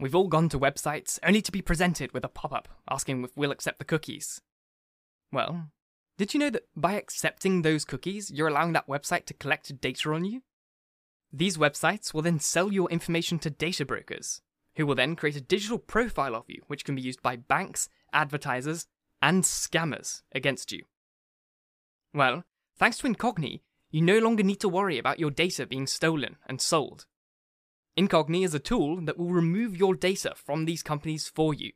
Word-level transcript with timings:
We've 0.00 0.14
all 0.14 0.28
gone 0.28 0.48
to 0.50 0.58
websites 0.60 1.18
only 1.24 1.42
to 1.42 1.50
be 1.50 1.60
presented 1.60 2.12
with 2.12 2.24
a 2.24 2.28
pop 2.28 2.52
up 2.52 2.68
asking 2.88 3.24
if 3.24 3.36
we'll 3.36 3.50
accept 3.50 3.78
the 3.78 3.84
cookies. 3.84 4.40
Well, 5.32 5.70
did 6.16 6.34
you 6.34 6.40
know 6.40 6.50
that 6.50 6.64
by 6.76 6.94
accepting 6.94 7.62
those 7.62 7.84
cookies, 7.84 8.30
you're 8.30 8.48
allowing 8.48 8.72
that 8.74 8.86
website 8.86 9.24
to 9.26 9.34
collect 9.34 9.80
data 9.80 10.12
on 10.12 10.24
you? 10.24 10.42
These 11.32 11.58
websites 11.58 12.14
will 12.14 12.22
then 12.22 12.38
sell 12.38 12.72
your 12.72 12.88
information 12.90 13.38
to 13.40 13.50
data 13.50 13.84
brokers, 13.84 14.40
who 14.76 14.86
will 14.86 14.94
then 14.94 15.16
create 15.16 15.36
a 15.36 15.40
digital 15.40 15.78
profile 15.78 16.34
of 16.34 16.44
you, 16.48 16.62
which 16.68 16.84
can 16.84 16.94
be 16.94 17.02
used 17.02 17.22
by 17.22 17.36
banks, 17.36 17.88
advertisers, 18.12 18.86
and 19.20 19.42
scammers 19.42 20.22
against 20.32 20.72
you. 20.72 20.84
Well, 22.14 22.44
thanks 22.76 22.98
to 22.98 23.08
Incogni, 23.08 23.60
you 23.90 24.00
no 24.00 24.18
longer 24.18 24.42
need 24.42 24.60
to 24.60 24.68
worry 24.68 24.96
about 24.96 25.18
your 25.18 25.30
data 25.30 25.66
being 25.66 25.86
stolen 25.86 26.36
and 26.46 26.60
sold. 26.60 27.06
Incogni 27.98 28.44
is 28.44 28.54
a 28.54 28.60
tool 28.60 29.00
that 29.06 29.18
will 29.18 29.32
remove 29.32 29.76
your 29.76 29.92
data 29.92 30.32
from 30.36 30.66
these 30.66 30.84
companies 30.84 31.26
for 31.26 31.52
you. 31.52 31.72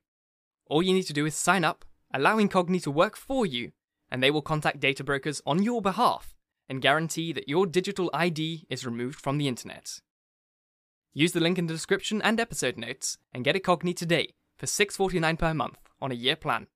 All 0.70 0.80
you 0.80 0.94
need 0.94 1.06
to 1.08 1.12
do 1.12 1.26
is 1.26 1.34
sign 1.34 1.64
up, 1.64 1.84
allow 2.14 2.36
Incogni 2.36 2.80
to 2.84 2.92
work 2.92 3.16
for 3.16 3.44
you, 3.44 3.72
and 4.08 4.22
they 4.22 4.30
will 4.30 4.40
contact 4.40 4.78
data 4.78 5.02
brokers 5.02 5.42
on 5.44 5.64
your 5.64 5.82
behalf 5.82 6.36
and 6.68 6.80
guarantee 6.80 7.32
that 7.32 7.48
your 7.48 7.66
digital 7.66 8.08
ID 8.14 8.66
is 8.70 8.86
removed 8.86 9.18
from 9.18 9.36
the 9.36 9.48
internet. 9.48 9.98
Use 11.12 11.32
the 11.32 11.40
link 11.40 11.58
in 11.58 11.66
the 11.66 11.74
description 11.74 12.22
and 12.22 12.38
episode 12.38 12.78
notes 12.78 13.18
and 13.34 13.42
get 13.42 13.56
Incogni 13.56 13.94
today 13.94 14.34
for 14.56 14.66
$6.49 14.66 15.36
per 15.36 15.52
month 15.52 15.78
on 16.00 16.12
a 16.12 16.14
year 16.14 16.36
plan. 16.36 16.68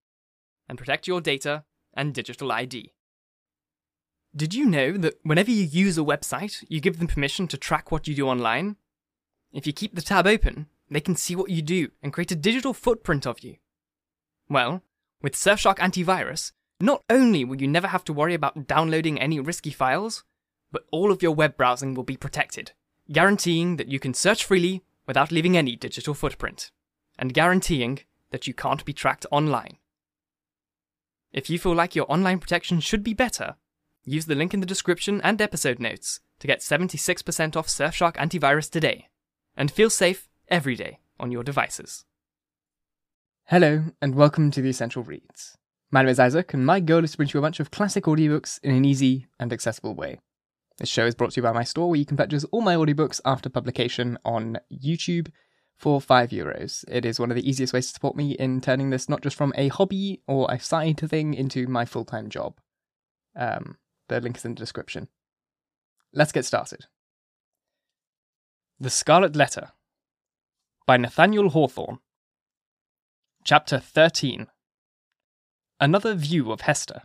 And 0.69 0.77
protect 0.77 1.07
your 1.07 1.21
data 1.21 1.63
and 1.95 2.13
digital 2.13 2.51
ID. 2.51 2.93
Did 4.35 4.55
you 4.55 4.67
know 4.67 4.97
that 4.97 5.21
whenever 5.23 5.53
you 5.53 5.63
use 5.63 5.97
a 5.97 6.03
website, 6.03 6.65
you 6.69 6.81
give 6.81 6.99
them 6.99 7.07
permission 7.07 7.47
to 7.47 7.57
track 7.57 7.93
what 7.93 8.09
you 8.09 8.15
do 8.17 8.27
online? 8.27 8.75
If 9.57 9.67
you 9.67 9.73
keep 9.73 9.95
the 9.95 10.03
tab 10.03 10.27
open, 10.27 10.67
they 10.91 11.01
can 11.01 11.17
see 11.17 11.35
what 11.35 11.49
you 11.49 11.63
do 11.63 11.89
and 12.03 12.13
create 12.13 12.31
a 12.31 12.37
digital 12.37 12.75
footprint 12.75 13.27
of 13.27 13.41
you. 13.41 13.57
Well, 14.51 14.83
with 15.23 15.33
Surfshark 15.33 15.79
Antivirus, 15.79 16.53
not 16.79 17.03
only 17.09 17.43
will 17.43 17.59
you 17.59 17.67
never 17.67 17.87
have 17.87 18.05
to 18.05 18.13
worry 18.13 18.35
about 18.35 18.67
downloading 18.67 19.19
any 19.19 19.41
risky 19.41 19.71
files, 19.71 20.25
but 20.71 20.85
all 20.93 21.11
of 21.11 21.23
your 21.23 21.35
web 21.35 21.57
browsing 21.57 21.95
will 21.95 22.05
be 22.05 22.19
protected, 22.19 22.73
guaranteeing 23.11 23.77
that 23.77 23.89
you 23.89 23.99
can 23.99 24.13
search 24.13 24.45
freely 24.45 24.83
without 25.07 25.33
leaving 25.33 25.57
any 25.57 25.75
digital 25.75 26.13
footprint, 26.13 26.71
and 27.19 27.33
guaranteeing 27.33 28.01
that 28.33 28.47
you 28.47 28.53
can't 28.53 28.85
be 28.85 28.93
tracked 28.93 29.25
online. 29.31 29.79
If 31.33 31.49
you 31.49 31.59
feel 31.59 31.75
like 31.75 31.97
your 31.97 32.13
online 32.13 32.41
protection 32.41 32.81
should 32.81 33.03
be 33.03 33.15
better, 33.15 33.57
use 34.05 34.27
the 34.27 34.35
link 34.35 34.53
in 34.53 34.61
the 34.61 34.67
description 34.67 35.23
and 35.23 35.41
episode 35.41 35.81
notes 35.81 36.21
to 36.41 36.47
get 36.47 36.61
76% 36.61 37.57
off 37.57 37.69
Surfshark 37.69 38.17
Antivirus 38.17 38.71
today, 38.71 39.09
and 39.57 39.71
feel 39.71 39.91
safe 39.91 40.29
every 40.49 40.77
day 40.77 40.99
on 41.19 41.33
your 41.33 41.43
devices. 41.43 42.05
Hello, 43.45 43.85
and 44.03 44.15
welcome 44.15 44.51
to 44.51 44.61
the 44.61 44.71
Essential 44.71 45.03
Reads. 45.03 45.57
My 45.91 46.03
name 46.03 46.11
is 46.11 46.19
Isaac, 46.19 46.53
and 46.53 46.67
my 46.67 46.81
goal 46.81 47.05
is 47.05 47.13
to 47.13 47.17
bring 47.17 47.31
you 47.33 47.39
a 47.39 47.43
bunch 47.43 47.61
of 47.61 47.71
classic 47.71 48.05
audiobooks 48.05 48.59
in 48.63 48.75
an 48.75 48.85
easy 48.85 49.29
and 49.39 49.53
accessible 49.53 49.95
way. 49.95 50.19
This 50.79 50.89
show 50.89 51.07
is 51.07 51.15
brought 51.15 51.31
to 51.33 51.37
you 51.37 51.43
by 51.43 51.53
my 51.53 51.65
store, 51.65 51.89
where 51.89 51.99
you 51.99 52.05
can 52.05 52.17
purchase 52.17 52.45
all 52.51 52.61
my 52.61 52.75
audiobooks 52.75 53.21
after 53.25 53.49
publication 53.49 54.19
on 54.25 54.59
YouTube 54.71 55.29
for 55.77 56.01
5 56.01 56.31
euros. 56.31 56.85
It 56.89 57.05
is 57.05 57.21
one 57.21 57.31
of 57.31 57.37
the 57.37 57.49
easiest 57.49 57.73
ways 57.73 57.87
to 57.87 57.95
support 57.95 58.17
me 58.17 58.33
in 58.33 58.61
turning 58.61 58.91
this 58.91 59.09
not 59.09 59.23
just 59.23 59.37
from 59.37 59.53
a 59.57 59.69
hobby 59.69 60.23
or 60.27 60.51
a 60.51 60.59
side 60.59 60.99
thing 60.99 61.35
into 61.35 61.67
my 61.67 61.85
full 61.85 62.05
time 62.05 62.29
job. 62.29 62.59
Um, 63.35 63.77
the 64.09 64.21
link 64.21 64.37
is 64.39 64.45
in 64.45 64.55
the 64.55 64.59
description. 64.59 65.09
Let's 66.13 66.33
get 66.33 66.45
started. 66.45 66.87
The 68.79 68.91
Scarlet 68.91 69.35
Letter 69.35 69.71
by 70.87 70.99
Nathaniel 70.99 71.49
Hawthorne. 71.49 72.01
Chapter 73.43 73.79
13 73.79 74.49
Another 75.81 76.15
View 76.15 76.53
of 76.53 76.61
Hester. 76.61 77.05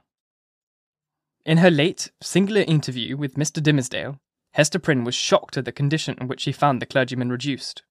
In 1.45 1.59
her 1.59 1.71
late, 1.71 2.11
singular 2.21 2.63
interview 2.63 3.15
with 3.15 3.35
Mr. 3.35 3.63
Dimmesdale, 3.63 4.19
Hester 4.51 4.79
Prynne 4.79 5.05
was 5.05 5.15
shocked 5.15 5.55
at 5.55 5.63
the 5.63 5.71
condition 5.71 6.17
in 6.19 6.27
which 6.27 6.41
she 6.41 6.51
found 6.51 6.81
the 6.81 6.85
clergyman 6.85 7.29
reduced. 7.29 7.83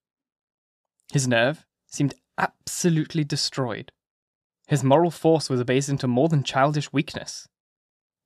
His 1.10 1.26
nerve 1.26 1.64
seemed 1.86 2.12
absolutely 2.36 3.24
destroyed. 3.24 3.92
His 4.66 4.84
moral 4.84 5.10
force 5.10 5.48
was 5.48 5.58
abased 5.58 5.88
into 5.88 6.06
more 6.06 6.28
than 6.28 6.44
childish 6.44 6.92
weakness. 6.92 7.48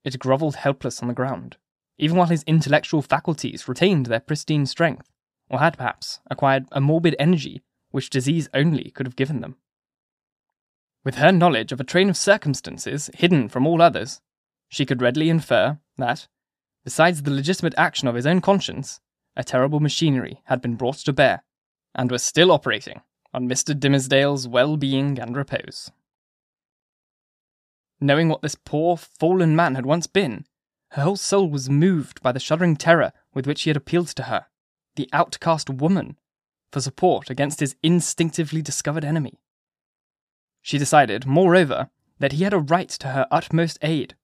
It 0.03 0.19
grovelled 0.19 0.57
helpless 0.57 1.01
on 1.01 1.07
the 1.07 1.15
ground, 1.15 1.59
even 1.97 2.17
while 2.17 2.27
his 2.27 2.43
intellectual 2.43 3.03
faculties 3.03 3.69
retained 3.69 4.07
their 4.07 4.19
pristine 4.19 4.67
strength, 4.67 5.13
or 5.55 5.61
had 5.61 5.79
perhaps 5.79 6.19
acquired 6.29 6.67
a 6.73 6.81
morbid 6.81 7.15
energy 7.17 7.63
which 7.93 8.11
disease 8.11 8.49
only 8.53 8.91
could 8.91 9.07
have 9.07 9.15
given 9.15 9.41
them. 9.41 9.55
With 11.05 11.15
her 11.15 11.31
knowledge 11.31 11.71
of 11.71 11.79
a 11.79 11.85
train 11.85 12.11
of 12.11 12.17
circumstances 12.17 13.09
hidden 13.15 13.49
from 13.49 13.65
all 13.65 13.81
others, 13.81 14.21
she 14.69 14.85
could 14.85 15.01
readily 15.01 15.31
infer 15.31 15.79
that, 15.97 16.27
besides 16.83 17.23
the 17.23 17.31
legitimate 17.31 17.75
action 17.77 18.09
of 18.09 18.17
his 18.17 18.27
own 18.27 18.41
conscience, 18.41 18.99
a 19.37 19.45
terrible 19.45 19.79
machinery 19.79 20.43
had 20.47 20.61
been 20.61 20.75
brought 20.75 20.97
to 20.97 21.13
bear, 21.13 21.45
and 21.95 22.11
was 22.11 22.25
still 22.25 22.51
operating 22.51 23.03
on 23.33 23.49
Mr. 23.49 23.79
Dimmesdale's 23.79 24.49
well 24.49 24.77
being 24.77 25.21
and 25.21 25.37
repose. 25.37 25.93
Knowing 28.01 28.29
what 28.29 28.43
this 28.43 28.57
poor, 28.57 28.97
fallen 28.97 29.55
man 29.55 29.77
had 29.77 29.87
once 29.87 30.09
been, 30.09 30.47
her 30.93 31.03
whole 31.03 31.17
soul 31.17 31.49
was 31.49 31.71
moved 31.71 32.21
by 32.23 32.33
the 32.33 32.41
shuddering 32.41 32.75
terror 32.75 33.13
with 33.33 33.47
which 33.47 33.63
he 33.63 33.71
had 33.71 33.77
appealed 33.77 34.09
to 34.09 34.25
her, 34.25 34.47
the 34.97 35.09
outcast 35.13 35.71
woman, 35.71 36.17
for 36.73 36.81
support 36.81 37.31
against 37.31 37.61
his 37.61 37.77
instinctively 37.83 38.63
discovered 38.63 39.05
enemy. 39.05 39.39
She 40.63 40.79
decided, 40.79 41.27
moreover, 41.27 41.91
that 42.19 42.33
he 42.33 42.45
had 42.45 42.53
a 42.53 42.59
right 42.59 42.89
to 42.89 43.09
her 43.09 43.27
utmost 43.31 43.79
aid. 43.83 44.17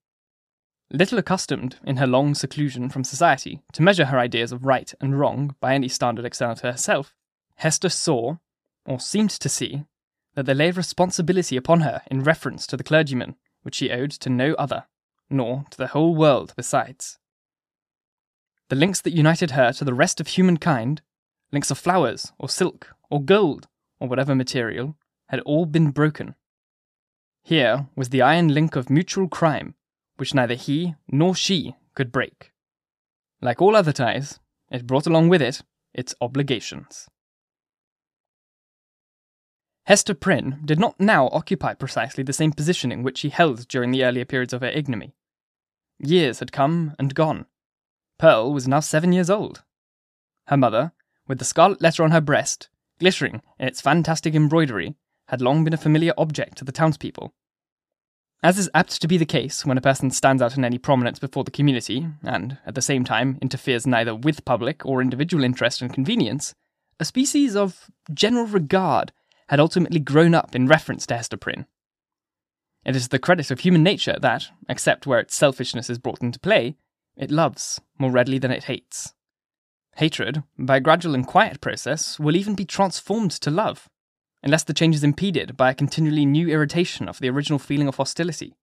Little 0.91 1.19
accustomed, 1.19 1.77
in 1.85 1.99
her 1.99 2.07
long 2.07 2.35
seclusion 2.35 2.89
from 2.89 3.05
society, 3.05 3.61
to 3.73 3.83
measure 3.83 4.07
her 4.07 4.19
ideas 4.19 4.51
of 4.51 4.65
right 4.65 4.93
and 5.01 5.19
wrong 5.19 5.55
by 5.61 5.75
any 5.75 5.89
standard 5.89 6.25
external 6.25 6.57
to 6.57 6.73
herself, 6.73 7.15
Hester 7.57 7.89
saw, 7.89 8.37
or 8.87 8.99
seemed 8.99 9.31
to 9.31 9.49
see, 9.49 9.85
that 10.35 10.47
there 10.47 10.55
lay 10.55 10.71
responsibility 10.71 11.57
upon 11.57 11.83
her 11.83 12.03
in 12.11 12.25
reference 12.25 12.67
to 12.67 12.77
the 12.77 12.85
clergyman 12.85 13.37
which 13.63 13.77
she 13.77 13.91
owed 13.91 14.11
to 14.11 14.31
no 14.31 14.55
other, 14.55 14.87
nor 15.29 15.65
to 15.71 15.77
the 15.77 15.89
whole 15.89 16.17
world 16.17 16.55
besides. 16.57 17.20
The 18.71 18.77
links 18.77 19.01
that 19.01 19.17
united 19.17 19.51
her 19.51 19.73
to 19.73 19.85
the 19.85 19.93
rest 19.93 20.21
of 20.21 20.29
humankind, 20.29 21.03
links 21.51 21.73
of 21.73 21.79
flowers, 21.79 22.33
or 22.39 22.49
silk, 22.49 22.95
or 23.11 23.21
gold, 23.21 23.67
or 23.99 24.07
whatever 24.07 24.33
material, 24.33 24.97
had 25.29 25.41
all 25.41 25.67
been 25.67 25.91
broken. 25.91 26.37
Here 27.43 27.89
was 27.97 28.11
the 28.11 28.23
iron 28.23 28.47
link 28.55 28.77
of 28.77 28.89
mutual 28.89 29.27
crime, 29.27 29.75
which 30.19 30.35
neither 30.35 30.55
he 30.55 30.95
nor 31.09 31.35
she 31.35 31.75
could 31.97 32.13
break. 32.13 32.53
Like 33.43 33.61
all 33.61 33.75
other 33.75 33.93
ties, 33.93 34.39
it 34.71 34.87
brought 34.87 35.09
along 35.09 35.31
with 35.31 35.43
it 35.43 35.63
its 35.93 36.15
obligations. 36.21 37.09
Hester 39.87 40.15
Prynne 40.15 40.61
did 40.65 40.79
not 40.79 41.01
now 41.01 41.29
occupy 41.33 41.75
precisely 41.75 42.23
the 42.23 42.33
same 42.33 42.53
position 42.53 42.93
in 42.93 43.03
which 43.03 43.19
she 43.19 43.31
held 43.31 43.67
during 43.67 43.91
the 43.91 44.05
earlier 44.05 44.25
periods 44.25 44.53
of 44.53 44.61
her 44.61 44.69
ignominy. 44.69 45.17
Years 45.99 46.39
had 46.39 46.53
come 46.53 46.95
and 47.01 47.17
gone. 47.17 47.47
Pearl 48.21 48.53
was 48.53 48.69
now 48.69 48.81
seven 48.81 49.15
years 49.15 49.31
old. 49.31 49.63
Her 50.49 50.57
mother, 50.59 50.93
with 51.27 51.39
the 51.39 51.45
scarlet 51.47 51.81
letter 51.81 52.03
on 52.03 52.11
her 52.11 52.21
breast, 52.21 52.69
glittering 52.99 53.41
in 53.59 53.67
its 53.67 53.81
fantastic 53.81 54.35
embroidery, 54.35 54.95
had 55.29 55.41
long 55.41 55.65
been 55.65 55.73
a 55.73 55.79
familiar 55.79 56.13
object 56.19 56.59
to 56.59 56.65
the 56.67 56.71
townspeople. 56.71 57.33
As 58.43 58.59
is 58.59 58.69
apt 58.75 59.01
to 59.01 59.09
be 59.09 59.17
the 59.17 59.25
case 59.25 59.65
when 59.65 59.79
a 59.79 59.81
person 59.81 60.11
stands 60.11 60.43
out 60.43 60.59
in 60.59 60.67
any 60.67 60.77
prominence 60.77 61.19
before 61.19 61.45
the 61.45 61.51
community, 61.51 62.09
and, 62.23 62.59
at 62.67 62.75
the 62.75 62.83
same 62.83 63.05
time, 63.05 63.39
interferes 63.41 63.87
neither 63.87 64.15
with 64.15 64.45
public 64.45 64.85
or 64.85 65.01
individual 65.01 65.43
interest 65.43 65.81
and 65.81 65.91
convenience, 65.91 66.55
a 66.99 67.07
species 67.07 67.57
of 67.57 67.91
general 68.13 68.45
regard 68.45 69.13
had 69.49 69.61
ultimately 69.61 69.99
grown 69.99 70.35
up 70.35 70.55
in 70.55 70.67
reference 70.67 71.07
to 71.07 71.17
Hester 71.17 71.39
Prynne. 71.39 71.65
It 72.85 72.95
is 72.97 73.09
the 73.09 73.19
credit 73.19 73.51
of 73.51 73.61
human 73.61 73.83
nature 73.83 74.19
that, 74.21 74.49
except 74.69 75.07
where 75.07 75.21
its 75.21 75.35
selfishness 75.35 75.89
is 75.89 75.99
brought 75.99 76.21
into 76.21 76.39
play, 76.39 76.77
it 77.21 77.31
loves 77.31 77.81
more 77.99 78.11
readily 78.11 78.39
than 78.39 78.51
it 78.51 78.65
hates. 78.65 79.13
Hatred, 79.97 80.43
by 80.59 80.79
a 80.79 80.81
gradual 80.81 81.15
and 81.15 81.27
quiet 81.27 81.61
process, 81.61 82.19
will 82.19 82.35
even 82.35 82.55
be 82.55 82.65
transformed 82.65 83.31
to 83.33 83.51
love, 83.51 83.91
unless 84.43 84.65
the 84.65 84.73
change 84.73 84.95
is 84.95 85.05
impeded 85.05 85.55
by 85.55 85.71
a 85.71 85.75
continually 85.75 86.25
new 86.25 86.49
irritation 86.49 87.09
of 87.09 87.19
the 87.19 87.29
original 87.29 87.59
feeling 87.59 87.89
of 87.89 87.97
hostility. 87.97 88.57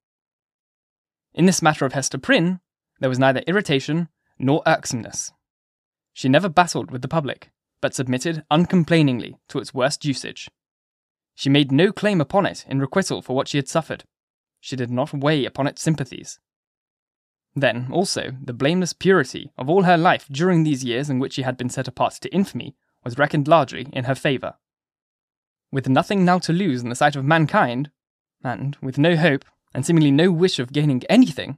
In 1.36 1.46
this 1.46 1.62
matter 1.62 1.86
of 1.86 1.94
Hester 1.94 2.18
Prynne, 2.18 2.60
there 3.00 3.10
was 3.10 3.20
neither 3.20 3.42
irritation 3.42 4.10
nor 4.40 4.64
irksomeness. 4.66 5.32
She 6.14 6.28
never 6.28 6.50
battled 6.50 6.90
with 6.90 7.04
the 7.04 7.08
public, 7.08 7.52
but 7.80 7.94
submitted 7.94 8.44
uncomplainingly 8.50 9.36
to 9.50 9.60
its 9.60 9.72
worst 9.72 10.04
usage. 10.04 10.50
She 11.36 11.52
made 11.52 11.72
no 11.72 11.92
claim 11.92 12.20
upon 12.20 12.48
it 12.48 12.66
in 12.68 12.80
requital 12.80 13.22
for 13.22 13.36
what 13.36 13.48
she 13.48 13.60
had 13.60 13.68
suffered. 13.68 14.04
She 14.60 14.76
did 14.76 14.90
not 14.90 15.14
weigh 15.14 15.46
upon 15.46 15.68
its 15.68 15.84
sympathies. 15.84 16.40
Then, 17.58 17.88
also, 17.92 18.38
the 18.40 18.54
blameless 18.54 18.94
purity 18.94 19.52
of 19.58 19.68
all 19.68 19.82
her 19.82 19.98
life 19.98 20.28
during 20.30 20.64
these 20.64 20.84
years 20.84 21.10
in 21.10 21.18
which 21.18 21.34
she 21.34 21.42
had 21.42 21.58
been 21.58 21.72
set 21.72 21.88
apart 21.88 22.14
to 22.22 22.32
infamy 22.32 22.76
was 23.04 23.18
reckoned 23.18 23.48
largely 23.48 23.88
in 23.92 24.04
her 24.04 24.14
favour. 24.14 24.54
with 25.72 25.90
nothing 25.90 26.24
now 26.24 26.38
to 26.38 26.54
lose 26.54 26.84
in 26.84 26.90
the 26.90 26.96
sight 26.96 27.16
of 27.16 27.26
mankind, 27.26 27.90
and 28.44 28.78
with 28.80 29.00
no 29.00 29.16
hope 29.18 29.44
and 29.74 29.84
seemingly 29.84 30.12
no 30.12 30.32
wish 30.32 30.60
of 30.60 30.72
gaining 30.72 31.04
anything, 31.10 31.58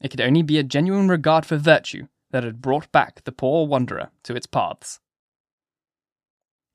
it 0.00 0.08
could 0.08 0.22
only 0.22 0.40
be 0.40 0.58
a 0.58 0.62
genuine 0.62 1.06
regard 1.06 1.44
for 1.44 1.58
virtue 1.58 2.08
that 2.30 2.42
had 2.42 2.62
brought 2.62 2.90
back 2.90 3.22
the 3.24 3.30
poor 3.30 3.66
wanderer 3.66 4.10
to 4.22 4.34
its 4.34 4.46
paths. 4.46 5.00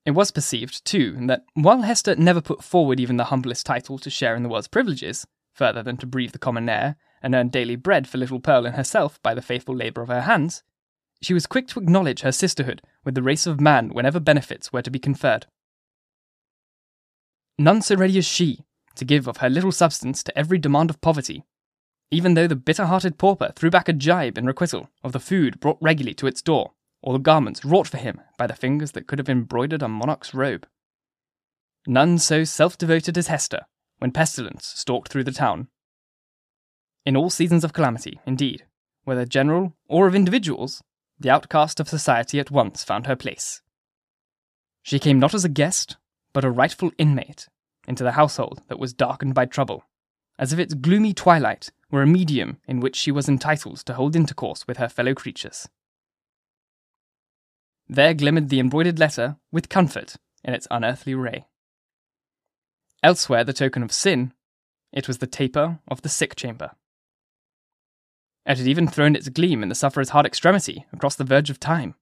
It 0.06 0.12
was 0.12 0.30
perceived, 0.32 0.86
too, 0.86 1.18
that 1.28 1.46
while 1.56 1.82
Hester 1.82 2.16
never 2.16 2.42
put 2.42 2.64
forward 2.64 3.00
even 3.00 3.18
the 3.18 3.26
humblest 3.26 3.66
title 3.66 3.98
to 3.98 4.10
share 4.12 4.36
in 4.36 4.44
the 4.44 4.50
world's 4.50 4.68
privileges, 4.68 5.26
further 5.52 5.82
than 5.82 5.98
to 5.98 6.06
breathe 6.06 6.32
the 6.32 6.40
common 6.40 6.70
air 6.70 6.96
and 7.22 7.36
earn 7.36 7.50
daily 7.50 7.76
bread 7.76 8.08
for 8.08 8.18
little 8.18 8.40
Pearl 8.40 8.66
and 8.66 8.76
herself 8.76 9.22
by 9.22 9.34
the 9.34 9.42
faithful 9.42 9.76
labour 9.76 10.02
of 10.02 10.10
her 10.10 10.22
hands, 10.22 10.64
she 11.22 11.34
was 11.34 11.46
quick 11.46 11.68
to 11.68 11.80
acknowledge 11.80 12.22
her 12.22 12.32
sisterhood 12.32 12.82
with 13.04 13.16
the 13.16 13.22
race 13.22 13.46
of 13.46 13.62
man 13.62 13.90
whenever 13.90 14.20
benefits 14.20 14.74
were 14.74 14.82
to 14.82 14.92
be 14.92 15.00
conferred. 15.00 15.46
None 17.58 17.82
so 17.82 17.96
ready 17.96 18.18
as 18.18 18.26
she 18.26 18.66
to 18.96 19.06
give 19.06 19.28
of 19.28 19.38
her 19.38 19.50
little 19.50 19.72
substance 19.72 20.24
to 20.24 20.38
every 20.38 20.58
demand 20.58 20.90
of 20.90 21.02
poverty, 21.02 21.46
even 22.10 22.34
though 22.34 22.48
the 22.48 22.56
bitter 22.56 22.86
hearted 22.86 23.18
pauper 23.18 23.54
threw 23.56 23.70
back 23.70 23.88
a 23.88 23.94
gibe 23.94 24.38
in 24.38 24.46
requital 24.46 24.90
of 25.04 25.12
the 25.12 25.20
food 25.20 25.60
brought 25.60 25.78
regularly 25.80 26.14
to 26.16 26.28
its 26.28 26.42
door, 26.42 26.74
or 27.02 27.14
the 27.14 27.20
garments 27.20 27.64
wrought 27.64 27.88
for 27.88 27.98
him 27.98 28.20
by 28.38 28.48
the 28.48 28.56
fingers 28.56 28.92
that 28.92 29.08
could 29.08 29.20
have 29.20 29.30
embroidered 29.30 29.82
a 29.82 29.88
monarch's 29.88 30.34
robe. 30.34 30.68
None 31.88 32.18
so 32.18 32.44
self 32.44 32.78
devoted 32.78 33.18
as 33.18 33.28
Hester 33.28 33.62
when 34.00 34.12
pestilence 34.12 34.66
stalked 34.66 35.10
through 35.12 35.24
the 35.24 35.32
town. 35.32 35.68
In 37.06 37.18
all 37.18 37.30
seasons 37.30 37.64
of 37.64 37.74
calamity, 37.74 38.20
indeed, 38.26 38.66
whether 39.04 39.26
general 39.26 39.74
or 39.88 40.08
of 40.08 40.16
individuals, 40.16 40.84
the 41.20 41.30
outcast 41.30 41.80
of 41.80 41.90
society 41.90 42.40
at 42.40 42.52
once 42.52 42.84
found 42.84 43.08
her 43.08 43.16
place. 43.16 43.62
She 44.84 45.00
came 45.00 45.20
not 45.20 45.34
as 45.34 45.46
a 45.46 45.50
guest, 45.50 45.98
but 46.34 46.46
a 46.46 46.52
rightful 46.52 46.92
inmate, 46.98 47.48
into 47.88 48.04
the 48.04 48.14
household 48.14 48.62
that 48.68 48.80
was 48.80 48.94
darkened 48.94 49.34
by 49.34 49.46
trouble, 49.46 49.84
as 50.38 50.54
if 50.54 50.60
its 50.60 50.74
gloomy 50.74 51.14
twilight 51.14 51.72
were 51.90 52.02
a 52.02 52.08
medium 52.08 52.58
in 52.68 52.80
which 52.80 52.96
she 52.96 53.12
was 53.12 53.28
entitled 53.28 53.78
to 53.78 53.94
hold 53.94 54.16
intercourse 54.16 54.68
with 54.68 54.78
her 54.78 54.90
fellow 54.90 55.14
creatures. 55.14 55.68
There 57.88 58.14
glimmered 58.14 58.50
the 58.50 58.60
embroidered 58.60 59.00
letter 59.00 59.38
with 59.52 59.70
comfort 59.70 60.16
in 60.44 60.54
its 60.54 60.68
unearthly 60.72 61.14
ray. 61.14 61.46
Elsewhere, 63.04 63.44
the 63.44 63.54
token 63.54 63.84
of 63.84 63.92
sin, 63.92 64.34
it 64.92 65.08
was 65.08 65.18
the 65.18 65.28
taper 65.28 65.80
of 65.88 66.02
the 66.02 66.10
sick 66.10 66.36
chamber. 66.36 66.72
It 68.46 68.58
had 68.58 68.68
even 68.68 68.88
thrown 68.88 69.16
its 69.16 69.30
gleam 69.30 69.62
in 69.62 69.70
the 69.70 69.76
sufferer's 69.76 70.10
hard 70.10 70.26
extremity 70.26 70.86
across 70.92 71.16
the 71.16 71.24
verge 71.24 71.50
of 71.50 71.60
time. 71.60 71.96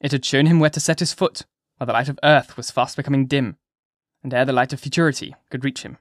It 0.00 0.12
had 0.12 0.24
shown 0.24 0.46
him 0.46 0.60
where 0.60 0.70
to 0.70 0.80
set 0.80 1.00
his 1.00 1.12
foot 1.12 1.44
while 1.76 1.86
the 1.86 1.92
light 1.92 2.08
of 2.08 2.18
earth 2.22 2.56
was 2.56 2.70
fast 2.70 2.96
becoming 2.96 3.26
dim, 3.26 3.56
and 4.22 4.32
ere 4.32 4.44
the 4.44 4.52
light 4.52 4.72
of 4.72 4.80
futurity 4.80 5.34
could 5.50 5.64
reach 5.64 5.82
him. 5.82 5.98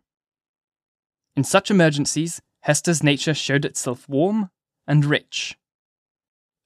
In 1.36 1.44
such 1.44 1.72
emergencies, 1.72 2.42
Hester's 2.62 3.04
nature 3.04 3.34
showed 3.34 3.66
itself 3.66 4.08
warm 4.10 4.52
and 4.88 5.06
rich. 5.06 5.58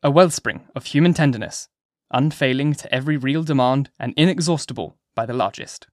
A 0.04 0.12
wellspring 0.12 0.68
of 0.76 0.88
human 0.88 1.14
tenderness, 1.14 1.70
unfailing 2.10 2.74
to 2.74 2.94
every 2.94 3.18
real 3.18 3.44
demand 3.44 3.90
and 4.00 4.14
inexhaustible 4.18 4.98
by 5.16 5.26
the 5.26 5.34
largest. 5.34 5.88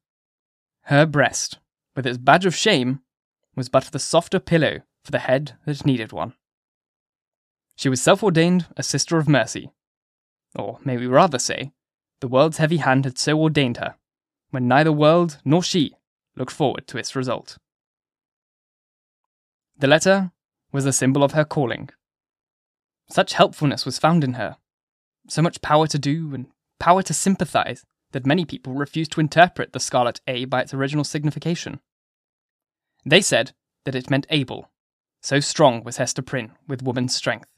Her 0.83 1.07
breast, 1.07 1.59
with 1.95 2.07
its 2.07 2.19
badge 2.19 2.47
of 2.47 2.55
shame, 2.55 3.01
was 3.55 3.69
but 3.69 3.85
the 3.85 3.99
softer 3.99 4.41
pillow 4.41 4.81
for 5.05 5.11
the 5.11 5.19
head 5.19 5.57
that 5.67 5.85
needed 5.85 6.13
one. 6.13 6.35
She 7.79 7.89
was 7.89 8.03
self 8.03 8.25
ordained 8.25 8.67
a 8.77 8.83
sister 8.83 9.19
of 9.19 9.29
mercy. 9.29 9.71
Or 10.57 10.81
may 10.85 10.97
we 10.97 11.07
rather 11.07 11.39
say, 11.39 11.71
the 12.19 12.27
world's 12.27 12.57
heavy 12.57 12.79
hand 12.79 13.05
had 13.05 13.19
so 13.19 13.41
ordained 13.41 13.77
her, 13.77 13.95
when 14.51 14.67
neither 14.67 14.91
world 14.91 15.39
nor 15.45 15.63
she 15.63 15.95
looked 16.35 16.51
forward 16.51 16.89
to 16.89 16.99
its 16.99 17.15
result. 17.15 17.57
The 19.79 19.87
letter 19.87 20.33
was 20.73 20.87
a 20.87 20.93
symbol 20.93 21.23
of 21.23 21.35
her 21.35 21.45
calling. 21.45 21.91
Such 23.11 23.35
helpfulness 23.35 23.87
was 23.87 23.97
found 23.97 24.25
in 24.25 24.33
her, 24.33 24.57
so 25.29 25.41
much 25.41 25.63
power 25.63 25.87
to 25.87 26.01
do 26.01 26.35
and 26.35 26.47
power 26.81 27.05
to 27.05 27.15
sympathize 27.15 27.85
that 28.11 28.27
many 28.27 28.45
people 28.45 28.75
refused 28.75 29.13
to 29.13 29.21
interpret 29.21 29.73
the 29.73 29.79
scarlet 29.79 30.21
A 30.27 30.47
by 30.47 30.63
its 30.63 30.75
original 30.75 31.05
signification. 31.05 31.79
They 33.07 33.21
said 33.21 33.53
that 33.85 33.95
it 33.95 34.11
meant 34.11 34.27
able, 34.31 34.69
so 35.23 35.39
strong 35.39 35.85
was 35.85 35.99
Hester 35.99 36.23
Prynne 36.23 36.57
with 36.67 36.83
woman's 36.83 37.15
strength. 37.15 37.49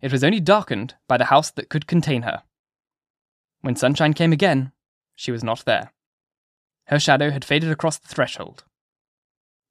It 0.00 0.12
was 0.12 0.22
only 0.22 0.40
darkened 0.40 0.94
by 1.08 1.16
the 1.16 1.26
house 1.26 1.50
that 1.52 1.68
could 1.68 1.86
contain 1.86 2.22
her. 2.22 2.42
When 3.62 3.76
sunshine 3.76 4.12
came 4.12 4.32
again, 4.32 4.72
she 5.14 5.32
was 5.32 5.42
not 5.42 5.64
there. 5.64 5.92
Her 6.86 7.00
shadow 7.00 7.30
had 7.30 7.44
faded 7.44 7.70
across 7.70 7.98
the 7.98 8.08
threshold. 8.08 8.64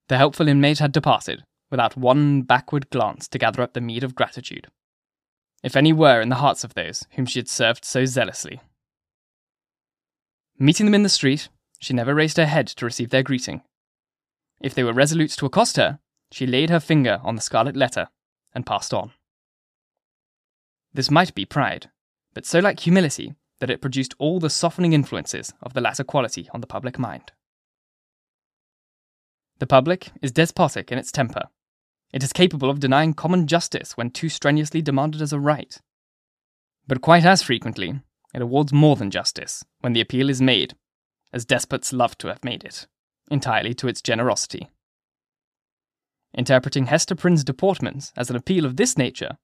The 0.07 0.17
helpful 0.17 0.47
inmate 0.47 0.79
had 0.79 0.91
departed, 0.91 1.43
without 1.71 1.97
one 1.97 2.41
backward 2.41 2.89
glance 2.89 3.27
to 3.29 3.37
gather 3.37 3.61
up 3.61 3.73
the 3.73 3.81
meed 3.81 4.03
of 4.03 4.15
gratitude, 4.15 4.67
if 5.63 5.75
any 5.75 5.93
were 5.93 6.21
in 6.21 6.29
the 6.29 6.35
hearts 6.35 6.63
of 6.63 6.73
those 6.73 7.05
whom 7.11 7.25
she 7.25 7.39
had 7.39 7.47
served 7.47 7.85
so 7.85 8.05
zealously. 8.05 8.61
Meeting 10.59 10.85
them 10.85 10.95
in 10.95 11.03
the 11.03 11.09
street, 11.09 11.49
she 11.79 11.93
never 11.93 12.13
raised 12.13 12.37
her 12.37 12.45
head 12.45 12.67
to 12.67 12.85
receive 12.85 13.09
their 13.09 13.23
greeting. 13.23 13.61
If 14.61 14.73
they 14.73 14.83
were 14.83 14.93
resolute 14.93 15.31
to 15.31 15.45
accost 15.45 15.77
her, 15.77 15.99
she 16.31 16.47
laid 16.47 16.69
her 16.69 16.79
finger 16.79 17.19
on 17.23 17.35
the 17.35 17.41
scarlet 17.41 17.75
letter 17.75 18.07
and 18.53 18.65
passed 18.65 18.93
on. 18.93 19.11
This 20.95 21.11
might 21.11 21.35
be 21.35 21.43
pride, 21.43 21.89
but 22.33 22.45
so 22.45 22.59
like 22.59 22.79
humility 22.79 23.35
that 23.59 23.69
it 23.69 23.81
produced 23.81 24.15
all 24.17 24.39
the 24.39 24.49
softening 24.49 24.93
influences 24.93 25.51
of 25.61 25.73
the 25.73 25.81
latter 25.81 26.05
quality 26.05 26.47
on 26.53 26.61
the 26.61 26.67
public 26.67 26.97
mind. 26.97 27.33
The 29.59 29.67
public 29.67 30.11
is 30.21 30.31
despotic 30.31 30.93
in 30.93 30.97
its 30.97 31.11
temper. 31.11 31.49
It 32.13 32.23
is 32.23 32.31
capable 32.31 32.69
of 32.69 32.79
denying 32.79 33.13
common 33.13 33.45
justice 33.45 33.97
when 33.97 34.09
too 34.09 34.29
strenuously 34.29 34.81
demanded 34.81 35.21
as 35.21 35.33
a 35.33 35.39
right. 35.39 35.77
But 36.87 37.01
quite 37.01 37.25
as 37.25 37.41
frequently, 37.41 37.99
it 38.33 38.41
awards 38.41 38.71
more 38.71 38.95
than 38.95 39.11
justice 39.11 39.65
when 39.81 39.91
the 39.91 40.01
appeal 40.01 40.29
is 40.29 40.41
made, 40.41 40.75
as 41.33 41.43
despots 41.43 41.91
love 41.91 42.17
to 42.19 42.29
have 42.29 42.45
made 42.45 42.63
it, 42.63 42.87
entirely 43.29 43.73
to 43.73 43.89
its 43.89 44.01
generosity. 44.01 44.69
Interpreting 46.33 46.85
Hester 46.85 47.15
Prynne's 47.15 47.43
deportments 47.43 48.13
as 48.15 48.29
an 48.29 48.37
appeal 48.37 48.65
of 48.65 48.77
this 48.77 48.97
nature 48.97 49.37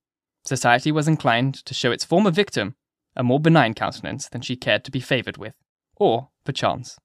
Society 0.44 0.92
was 0.92 1.08
inclined 1.08 1.56
to 1.66 1.74
show 1.74 1.92
its 1.92 2.06
former 2.06 2.32
victim 2.32 2.76
a 3.16 3.24
more 3.24 3.40
benign 3.40 3.74
countenance 3.74 4.30
than 4.30 4.42
she 4.42 4.56
cared 4.56 4.84
to 4.86 4.92
be 4.92 5.00
favoured 5.00 5.38
with, 5.38 5.54
or, 5.96 6.30
perchance, 6.46 6.98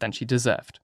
than 0.00 0.12
she 0.12 0.24
deserved. 0.24 0.78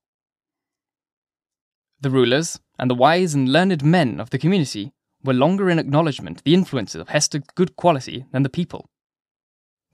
The 2.00 2.11
rulers 2.11 2.61
and 2.78 2.90
the 2.90 2.95
wise 2.95 3.35
and 3.35 3.52
learned 3.52 3.85
men 3.85 4.21
of 4.21 4.30
the 4.30 4.38
community 4.38 4.92
were 5.23 5.33
longer 5.33 5.71
in 5.71 5.78
acknowledgment 5.78 6.42
the 6.45 6.54
influences 6.54 7.00
of 7.00 7.09
Hester's 7.09 7.42
good 7.54 7.76
quality 7.76 8.26
than 8.33 8.42
the 8.42 8.49
people. 8.49 8.90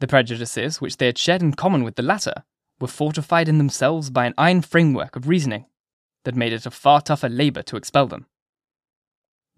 The 0.01 0.09
prejudices 0.09 0.81
which 0.81 0.97
they 0.97 1.07
had 1.07 1.19
shared 1.19 1.43
in 1.43 1.53
common 1.53 1.85
with 1.85 1.97
the 1.97 2.03
latter 2.03 2.45
were 2.81 2.89
fortified 2.89 3.49
in 3.49 3.59
themselves 3.59 4.11
by 4.11 4.27
an 4.27 4.35
iron 4.39 4.63
framework 4.63 5.15
of 5.15 5.29
reasoning 5.29 5.67
that 6.25 6.35
made 6.35 6.53
it 6.53 6.67
a 6.67 6.71
far 6.71 7.01
tougher 7.01 7.29
labour 7.29 7.63
to 7.63 7.77
expel 7.77 8.07
them. 8.07 8.27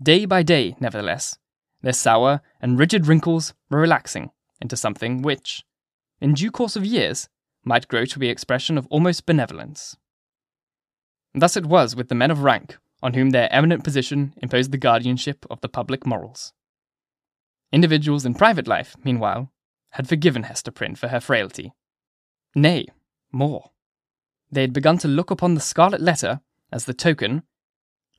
Day 0.02 0.24
by 0.24 0.42
day, 0.42 0.76
nevertheless, 0.80 1.38
their 1.82 1.92
sour 1.92 2.40
and 2.60 2.78
rigid 2.78 3.06
wrinkles 3.06 3.54
were 3.70 3.80
relaxing 3.80 4.30
into 4.60 4.76
something 4.76 5.22
which, 5.22 5.64
in 6.20 6.34
due 6.34 6.50
course 6.50 6.76
of 6.76 6.86
years, 6.86 7.28
might 7.64 7.88
grow 7.88 8.04
to 8.04 8.18
be 8.18 8.28
expression 8.28 8.78
of 8.78 8.86
almost 8.88 9.26
benevolence. 9.26 9.96
Thus 11.34 11.56
it 11.56 11.66
was 11.66 11.96
with 11.96 12.08
the 12.08 12.14
men 12.14 12.30
of 12.30 12.42
rank 12.42 12.78
on 13.02 13.14
whom 13.14 13.30
their 13.30 13.52
eminent 13.52 13.82
position 13.82 14.34
imposed 14.40 14.70
the 14.70 14.78
guardianship 14.78 15.44
of 15.50 15.60
the 15.60 15.68
public 15.68 16.06
morals. 16.06 16.52
Individuals 17.72 18.24
in 18.24 18.34
private 18.34 18.68
life, 18.68 18.94
meanwhile, 19.02 19.50
had 19.90 20.08
forgiven 20.08 20.44
Hester 20.44 20.70
Prynne 20.70 20.94
for 20.94 21.08
her 21.08 21.20
frailty. 21.20 21.72
Nay, 22.54 22.86
more. 23.32 23.70
They 24.50 24.60
had 24.60 24.72
begun 24.72 24.98
to 24.98 25.08
look 25.08 25.30
upon 25.30 25.54
the 25.54 25.60
scarlet 25.60 26.00
letter 26.00 26.40
as 26.70 26.84
the 26.84 26.94
token 26.94 27.42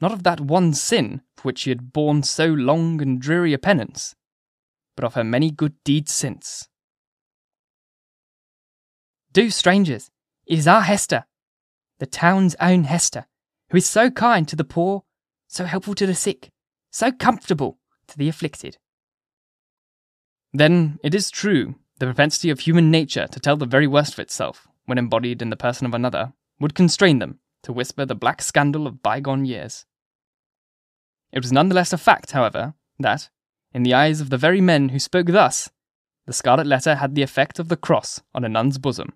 not 0.04 0.12
of 0.12 0.24
that 0.24 0.42
one 0.42 0.74
sin 0.74 1.22
for 1.38 1.44
which 1.44 1.60
she 1.60 1.70
had 1.70 1.94
borne 1.94 2.22
so 2.22 2.46
long 2.46 3.02
and 3.02 3.22
dreary 3.22 3.54
a 3.54 3.58
penance, 3.58 4.16
but 4.98 5.06
of 5.06 5.14
her 5.14 5.24
many 5.24 5.50
good 5.50 5.82
deeds 5.86 6.12
since. 6.12 6.68
Do, 9.32 9.50
strangers, 9.50 10.12
it 10.46 10.60
is 10.60 10.68
our 10.68 10.82
Hester, 10.82 11.24
the 12.00 12.06
town's 12.06 12.54
own 12.60 12.84
Hester, 12.84 13.28
who 13.70 13.78
is 13.78 13.86
so 13.86 14.10
kind 14.10 14.46
to 14.50 14.58
the 14.58 14.66
poor, 14.66 15.04
so 15.48 15.64
helpful 15.64 15.96
to 15.96 16.06
the 16.06 16.14
sick, 16.14 16.50
so 16.92 17.10
comfortable 17.10 17.80
to 18.08 18.18
the 18.18 18.28
afflicted. 18.28 18.78
Then 20.52 21.00
it 21.02 21.16
is 21.16 21.32
true, 21.32 21.76
the 22.00 22.08
propensity 22.08 22.50
of 22.50 22.60
human 22.60 22.92
nature 22.92 23.26
to 23.28 23.40
tell 23.40 23.56
the 23.56 23.66
very 23.66 23.88
worst 23.88 24.12
of 24.14 24.20
itself, 24.20 24.68
when 24.86 24.98
embodied 24.98 25.42
in 25.42 25.50
the 25.50 25.56
person 25.56 25.88
of 25.88 25.94
another, 25.94 26.34
would 26.60 26.76
constrain 26.76 27.20
them 27.20 27.40
to 27.62 27.72
whisper 27.72 28.06
the 28.06 28.16
black 28.16 28.42
scandal 28.42 28.86
of 28.86 29.02
bygone 29.02 29.46
years. 29.46 29.86
It 31.34 31.42
was 31.42 31.52
none 31.52 31.68
the 31.68 31.76
less 31.76 31.92
a 31.92 31.98
fact, 31.98 32.32
however, 32.32 32.76
that, 33.00 33.30
in 33.74 33.82
the 33.82 33.96
eyes 33.96 34.22
of 34.22 34.30
the 34.30 34.38
very 34.38 34.62
men 34.62 34.90
who 34.90 35.00
spoke 35.00 35.26
thus, 35.26 35.72
the 36.28 36.32
scarlet 36.32 36.68
letter 36.68 36.96
had 36.96 37.16
the 37.16 37.24
effect 37.24 37.58
of 37.58 37.70
the 37.70 37.76
cross 37.76 38.22
on 38.36 38.46
a 38.46 38.50
nun's 38.50 38.78
bosom. 38.78 39.14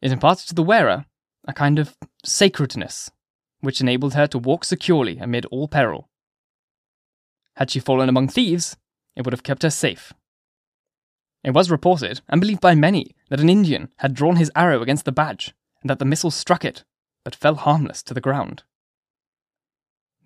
it 0.00 0.10
imparted 0.10 0.48
to 0.48 0.54
the 0.54 0.62
wearer 0.62 1.04
a 1.46 1.52
kind 1.52 1.78
of 1.78 1.94
sacredness, 2.24 3.10
which 3.60 3.82
enabled 3.82 4.14
her 4.14 4.26
to 4.26 4.38
walk 4.38 4.64
securely 4.64 5.18
amid 5.18 5.44
all 5.46 5.68
peril. 5.68 6.08
Had 7.56 7.70
she 7.70 7.78
fallen 7.78 8.08
among 8.08 8.28
thieves, 8.28 8.76
it 9.14 9.26
would 9.26 9.34
have 9.34 9.42
kept 9.42 9.64
her 9.64 9.70
safe. 9.70 10.14
It 11.44 11.50
was 11.50 11.70
reported, 11.70 12.22
and 12.30 12.40
believed 12.40 12.62
by 12.62 12.74
many, 12.74 13.14
that 13.28 13.40
an 13.40 13.50
Indian 13.50 13.92
had 13.98 14.14
drawn 14.14 14.36
his 14.36 14.50
arrow 14.56 14.80
against 14.80 15.04
the 15.04 15.12
badge, 15.12 15.52
and 15.82 15.90
that 15.90 15.98
the 15.98 16.06
missile 16.06 16.30
struck 16.30 16.64
it, 16.64 16.82
but 17.24 17.34
fell 17.34 17.56
harmless 17.56 18.02
to 18.04 18.14
the 18.14 18.20
ground. 18.22 18.62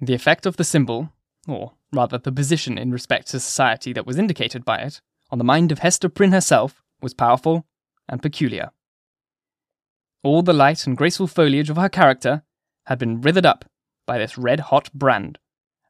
The 0.00 0.14
effect 0.14 0.44
of 0.44 0.56
the 0.56 0.64
symbol, 0.64 1.12
or 1.48 1.72
rather 1.92 2.18
the 2.18 2.32
position 2.32 2.76
in 2.76 2.90
respect 2.90 3.28
to 3.28 3.40
society 3.40 3.92
that 3.94 4.06
was 4.06 4.18
indicated 4.18 4.64
by 4.64 4.78
it, 4.78 5.00
on 5.30 5.38
the 5.38 5.44
mind 5.44 5.72
of 5.72 5.78
Hester 5.78 6.08
Prynne 6.08 6.32
herself 6.32 6.82
was 7.00 7.14
powerful 7.14 7.66
and 8.08 8.22
peculiar. 8.22 8.70
All 10.22 10.42
the 10.42 10.52
light 10.52 10.86
and 10.86 10.96
graceful 10.96 11.26
foliage 11.26 11.70
of 11.70 11.76
her 11.76 11.88
character 11.88 12.42
had 12.86 12.98
been 12.98 13.20
withered 13.20 13.46
up 13.46 13.64
by 14.06 14.18
this 14.18 14.36
red 14.36 14.60
hot 14.60 14.92
brand, 14.92 15.38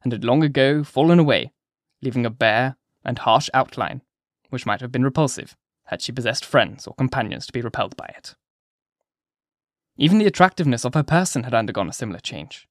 and 0.03 0.11
had 0.11 0.23
long 0.23 0.43
ago 0.43 0.83
fallen 0.83 1.19
away, 1.19 1.51
leaving 2.01 2.25
a 2.25 2.29
bare 2.29 2.77
and 3.03 3.19
harsh 3.19 3.49
outline, 3.53 4.01
which 4.49 4.65
might 4.65 4.81
have 4.81 4.91
been 4.91 5.03
repulsive 5.03 5.55
had 5.85 6.01
she 6.01 6.11
possessed 6.11 6.45
friends 6.45 6.87
or 6.87 6.93
companions 6.95 7.45
to 7.45 7.53
be 7.53 7.61
repelled 7.61 7.95
by 7.97 8.05
it. 8.17 8.35
Even 9.97 10.17
the 10.17 10.25
attractiveness 10.25 10.85
of 10.85 10.93
her 10.93 11.03
person 11.03 11.43
had 11.43 11.53
undergone 11.53 11.89
a 11.89 11.93
similar 11.93 12.19
change. 12.19 12.67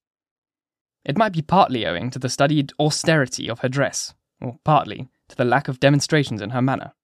It 1.07 1.17
might 1.17 1.33
be 1.33 1.41
partly 1.41 1.87
owing 1.87 2.11
to 2.11 2.19
the 2.19 2.29
studied 2.29 2.73
austerity 2.81 3.49
of 3.49 3.61
her 3.61 3.69
dress, 3.69 4.13
or 4.41 4.59
partly 4.65 5.09
to 5.29 5.37
the 5.37 5.45
lack 5.45 5.69
of 5.69 5.79
demonstrations 5.79 6.43
in 6.43 6.51
her 6.51 6.61
manner. 6.61 6.95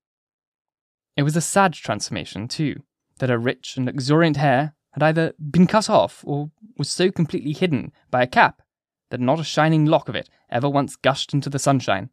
It 1.17 1.23
was 1.23 1.37
a 1.37 1.41
sad 1.41 1.73
transformation, 1.73 2.49
too, 2.49 2.83
that 3.21 3.31
her 3.31 3.39
rich 3.39 3.77
and 3.77 3.87
luxuriant 3.87 4.39
hair 4.39 4.75
had 4.95 5.05
either 5.05 5.35
been 5.39 5.69
cut 5.69 5.89
off 5.89 6.25
or 6.27 6.51
was 6.77 6.91
so 6.91 7.13
completely 7.13 7.53
hidden 7.53 7.93
by 8.11 8.23
a 8.23 8.27
cap 8.27 8.61
that 9.11 9.21
not 9.21 9.39
a 9.39 9.45
shining 9.45 9.87
lock 9.87 10.09
of 10.09 10.17
it 10.17 10.29
ever 10.51 10.69
once 10.69 10.97
gushed 10.97 11.33
into 11.33 11.49
the 11.49 11.61
sunshine. 11.61 12.11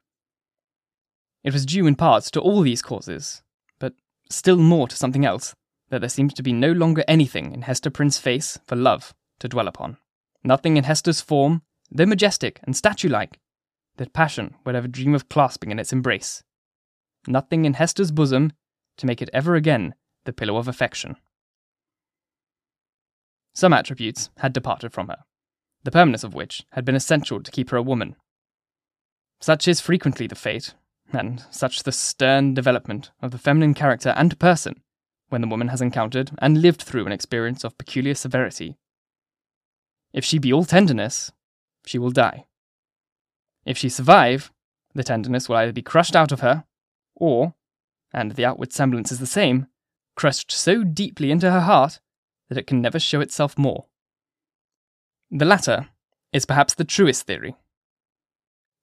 It 1.43 1.53
was 1.53 1.65
due 1.65 1.87
in 1.87 1.95
part 1.95 2.25
to 2.25 2.39
all 2.39 2.61
these 2.61 2.83
causes, 2.83 3.41
but 3.79 3.93
still 4.29 4.57
more 4.57 4.87
to 4.87 4.95
something 4.95 5.25
else, 5.25 5.55
that 5.89 6.01
there 6.01 6.09
seemed 6.09 6.35
to 6.35 6.43
be 6.43 6.53
no 6.53 6.71
longer 6.71 7.03
anything 7.07 7.51
in 7.51 7.63
Hester 7.63 7.89
Prynne's 7.89 8.19
face 8.19 8.59
for 8.67 8.75
love 8.75 9.15
to 9.39 9.47
dwell 9.47 9.67
upon. 9.67 9.97
Nothing 10.43 10.77
in 10.77 10.83
Hester's 10.83 11.19
form, 11.19 11.63
though 11.91 12.05
majestic 12.05 12.59
and 12.63 12.75
statue 12.75 13.09
like, 13.09 13.39
that 13.97 14.13
passion 14.13 14.55
would 14.65 14.75
ever 14.75 14.87
dream 14.87 15.13
of 15.13 15.29
clasping 15.29 15.71
in 15.71 15.79
its 15.79 15.91
embrace. 15.91 16.43
Nothing 17.27 17.65
in 17.65 17.73
Hester's 17.73 18.11
bosom 18.11 18.53
to 18.97 19.05
make 19.05 19.21
it 19.21 19.29
ever 19.33 19.55
again 19.55 19.93
the 20.25 20.33
pillow 20.33 20.57
of 20.57 20.67
affection. 20.67 21.15
Some 23.53 23.73
attributes 23.73 24.29
had 24.37 24.53
departed 24.53 24.93
from 24.93 25.07
her, 25.09 25.17
the 25.83 25.91
permanence 25.91 26.23
of 26.23 26.33
which 26.33 26.63
had 26.71 26.85
been 26.85 26.95
essential 26.95 27.41
to 27.41 27.51
keep 27.51 27.71
her 27.71 27.77
a 27.77 27.83
woman. 27.83 28.15
Such 29.41 29.67
is 29.67 29.81
frequently 29.81 30.27
the 30.27 30.35
fate, 30.35 30.75
and 31.11 31.43
such 31.49 31.83
the 31.83 31.91
stern 31.91 32.53
development 32.53 33.11
of 33.21 33.31
the 33.31 33.37
feminine 33.37 33.73
character 33.73 34.09
and 34.15 34.37
person 34.39 34.81
when 35.29 35.41
the 35.41 35.47
woman 35.47 35.69
has 35.69 35.81
encountered 35.81 36.31
and 36.39 36.61
lived 36.61 36.81
through 36.81 37.05
an 37.05 37.11
experience 37.11 37.63
of 37.63 37.77
peculiar 37.77 38.15
severity. 38.15 38.77
If 40.13 40.25
she 40.25 40.39
be 40.39 40.51
all 40.51 40.65
tenderness, 40.65 41.31
she 41.85 41.97
will 41.97 42.11
die. 42.11 42.45
If 43.65 43.77
she 43.77 43.89
survive, 43.89 44.51
the 44.93 45.03
tenderness 45.03 45.47
will 45.47 45.57
either 45.57 45.73
be 45.73 45.81
crushed 45.81 46.15
out 46.15 46.31
of 46.31 46.39
her, 46.39 46.65
or, 47.15 47.53
and 48.13 48.31
the 48.31 48.45
outward 48.45 48.73
semblance 48.73 49.11
is 49.11 49.19
the 49.19 49.27
same, 49.27 49.67
crushed 50.15 50.51
so 50.51 50.83
deeply 50.83 51.31
into 51.31 51.51
her 51.51 51.61
heart 51.61 51.99
that 52.49 52.57
it 52.57 52.67
can 52.67 52.81
never 52.81 52.99
show 52.99 53.21
itself 53.21 53.57
more. 53.57 53.85
The 55.31 55.45
latter 55.45 55.89
is 56.33 56.45
perhaps 56.45 56.73
the 56.73 56.83
truest 56.83 57.27
theory. 57.27 57.55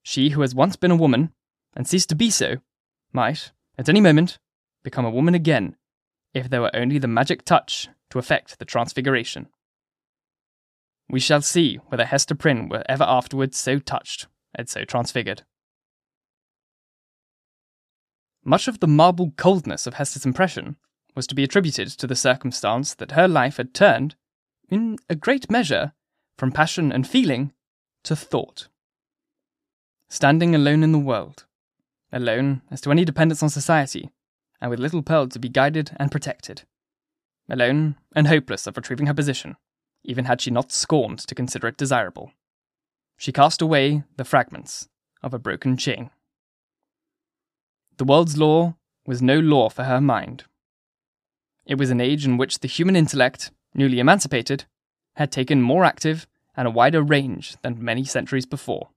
She 0.02 0.30
who 0.30 0.42
has 0.42 0.54
once 0.54 0.76
been 0.76 0.92
a 0.92 0.96
woman, 0.96 1.32
and 1.74 1.86
ceased 1.86 2.08
to 2.10 2.14
be 2.14 2.30
so, 2.30 2.56
might, 3.12 3.52
at 3.76 3.88
any 3.88 4.00
moment, 4.00 4.38
become 4.84 5.04
a 5.04 5.10
woman 5.10 5.34
again, 5.34 5.76
if 6.32 6.48
there 6.48 6.60
were 6.60 6.74
only 6.74 6.98
the 6.98 7.08
magic 7.08 7.44
touch 7.44 7.88
to 8.10 8.18
effect 8.18 8.58
the 8.58 8.64
transfiguration. 8.64 9.48
We 11.08 11.20
shall 11.20 11.42
see 11.42 11.76
whether 11.86 12.04
Hester 12.04 12.34
Prynne 12.34 12.68
were 12.68 12.82
ever 12.88 13.04
afterwards 13.04 13.58
so 13.58 13.78
touched 13.78 14.26
and 14.54 14.68
so 14.68 14.84
transfigured. 14.84 15.44
Much 18.44 18.68
of 18.68 18.80
the 18.80 18.86
marble 18.86 19.32
coldness 19.36 19.86
of 19.86 19.94
Hester's 19.94 20.26
impression 20.26 20.76
was 21.14 21.26
to 21.26 21.34
be 21.34 21.42
attributed 21.42 21.88
to 21.88 22.06
the 22.06 22.14
circumstance 22.14 22.94
that 22.94 23.12
her 23.12 23.26
life 23.26 23.56
had 23.56 23.74
turned, 23.74 24.14
in 24.68 24.98
a 25.08 25.14
great 25.14 25.50
measure, 25.50 25.92
from 26.36 26.52
passion 26.52 26.92
and 26.92 27.08
feeling 27.08 27.52
to 28.04 28.14
thought. 28.14 28.68
Standing 30.08 30.54
alone 30.54 30.82
in 30.82 30.92
the 30.92 30.98
world, 30.98 31.46
alone 32.12 32.62
as 32.70 32.80
to 32.82 32.90
any 32.90 33.04
dependence 33.04 33.42
on 33.42 33.48
society, 33.48 34.10
and 34.60 34.70
with 34.70 34.80
little 34.80 35.02
Pearl 35.02 35.28
to 35.28 35.38
be 35.38 35.48
guided 35.48 35.90
and 35.96 36.12
protected, 36.12 36.62
alone 37.48 37.96
and 38.14 38.28
hopeless 38.28 38.66
of 38.66 38.76
retrieving 38.76 39.06
her 39.06 39.14
position, 39.14 39.56
even 40.06 40.24
had 40.24 40.40
she 40.40 40.50
not 40.50 40.72
scorned 40.72 41.18
to 41.20 41.34
consider 41.34 41.68
it 41.68 41.76
desirable. 41.76 42.32
She 43.16 43.32
cast 43.32 43.62
away 43.62 44.04
the 44.16 44.24
fragments 44.24 44.88
of 45.22 45.32
a 45.32 45.38
broken 45.38 45.76
chain. 45.76 46.10
The 47.96 48.04
world's 48.04 48.36
law 48.36 48.76
was 49.06 49.22
no 49.22 49.38
law 49.38 49.68
for 49.68 49.84
her 49.84 50.00
mind. 50.00 50.44
It 51.64 51.78
was 51.78 51.90
an 51.90 52.00
age 52.00 52.24
in 52.24 52.36
which 52.36 52.60
the 52.60 52.68
human 52.68 52.96
intellect, 52.96 53.50
newly 53.74 53.98
emancipated, 53.98 54.64
had 55.16 55.32
taken 55.32 55.62
more 55.62 55.84
active 55.84 56.26
and 56.56 56.68
a 56.68 56.70
wider 56.70 57.02
range 57.02 57.56
than 57.62 57.82
many 57.82 58.04
centuries 58.04 58.46
before. 58.46 58.90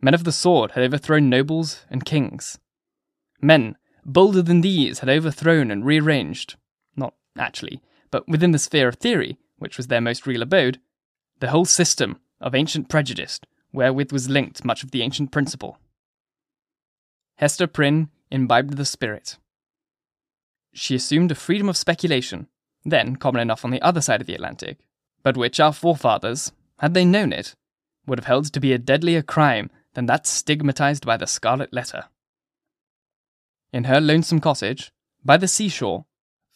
Men 0.00 0.14
of 0.14 0.24
the 0.24 0.32
sword 0.32 0.72
had 0.72 0.84
overthrown 0.84 1.28
nobles 1.28 1.84
and 1.90 2.04
kings. 2.04 2.58
Men 3.40 3.76
bolder 4.04 4.42
than 4.42 4.60
these 4.60 5.00
had 5.00 5.08
overthrown 5.08 5.70
and 5.70 5.84
rearranged, 5.84 6.56
not 6.94 7.14
actually, 7.36 7.82
but 8.16 8.26
within 8.26 8.52
the 8.52 8.58
sphere 8.58 8.88
of 8.88 8.94
theory, 8.94 9.36
which 9.58 9.76
was 9.76 9.88
their 9.88 10.00
most 10.00 10.26
real 10.26 10.40
abode, 10.40 10.80
the 11.40 11.50
whole 11.50 11.66
system 11.66 12.18
of 12.40 12.54
ancient 12.54 12.88
prejudice 12.88 13.38
wherewith 13.74 14.10
was 14.10 14.30
linked 14.30 14.64
much 14.64 14.82
of 14.82 14.90
the 14.90 15.02
ancient 15.02 15.30
principle. 15.30 15.78
Hester 17.36 17.66
Prynne 17.66 18.08
imbibed 18.30 18.78
the 18.78 18.86
spirit. 18.86 19.36
She 20.72 20.94
assumed 20.94 21.30
a 21.30 21.34
freedom 21.34 21.68
of 21.68 21.76
speculation, 21.76 22.48
then 22.86 23.16
common 23.16 23.42
enough 23.42 23.66
on 23.66 23.70
the 23.70 23.82
other 23.82 24.00
side 24.00 24.22
of 24.22 24.26
the 24.26 24.34
Atlantic, 24.34 24.78
but 25.22 25.36
which 25.36 25.60
our 25.60 25.74
forefathers, 25.74 26.52
had 26.78 26.94
they 26.94 27.04
known 27.04 27.34
it, 27.34 27.54
would 28.06 28.18
have 28.18 28.24
held 28.24 28.50
to 28.50 28.60
be 28.60 28.72
a 28.72 28.78
deadlier 28.78 29.20
crime 29.20 29.68
than 29.92 30.06
that 30.06 30.26
stigmatized 30.26 31.04
by 31.04 31.18
the 31.18 31.26
scarlet 31.26 31.70
letter. 31.70 32.04
In 33.74 33.84
her 33.84 34.00
lonesome 34.00 34.40
cottage, 34.40 34.90
by 35.22 35.36
the 35.36 35.46
seashore, 35.46 36.06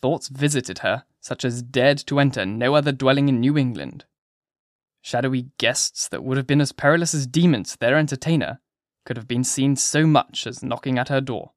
thoughts 0.01 0.29
visited 0.29 0.79
her 0.79 1.05
such 1.21 1.45
as 1.45 1.63
dared 1.63 1.99
to 1.99 2.19
enter 2.19 2.45
no 2.47 2.75
other 2.75 2.93
dwelling 2.93 3.29
in 3.29 3.41
New 3.41 3.57
England. 3.57 4.05
Shadowy 5.03 5.51
guests 5.59 6.09
that 6.09 6.25
would 6.25 6.37
have 6.37 6.47
been 6.47 6.61
as 6.61 6.73
perilous 6.73 7.15
as 7.15 7.27
demons 7.27 7.77
their 7.77 7.97
entertainer 7.97 8.61
could 9.05 9.17
have 9.17 9.29
been 9.29 9.45
seen 9.45 9.77
so 9.77 10.07
much 10.07 10.47
as 10.47 10.63
knocking 10.63 10.99
at 10.99 11.09
her 11.09 11.21
door. 11.21 11.53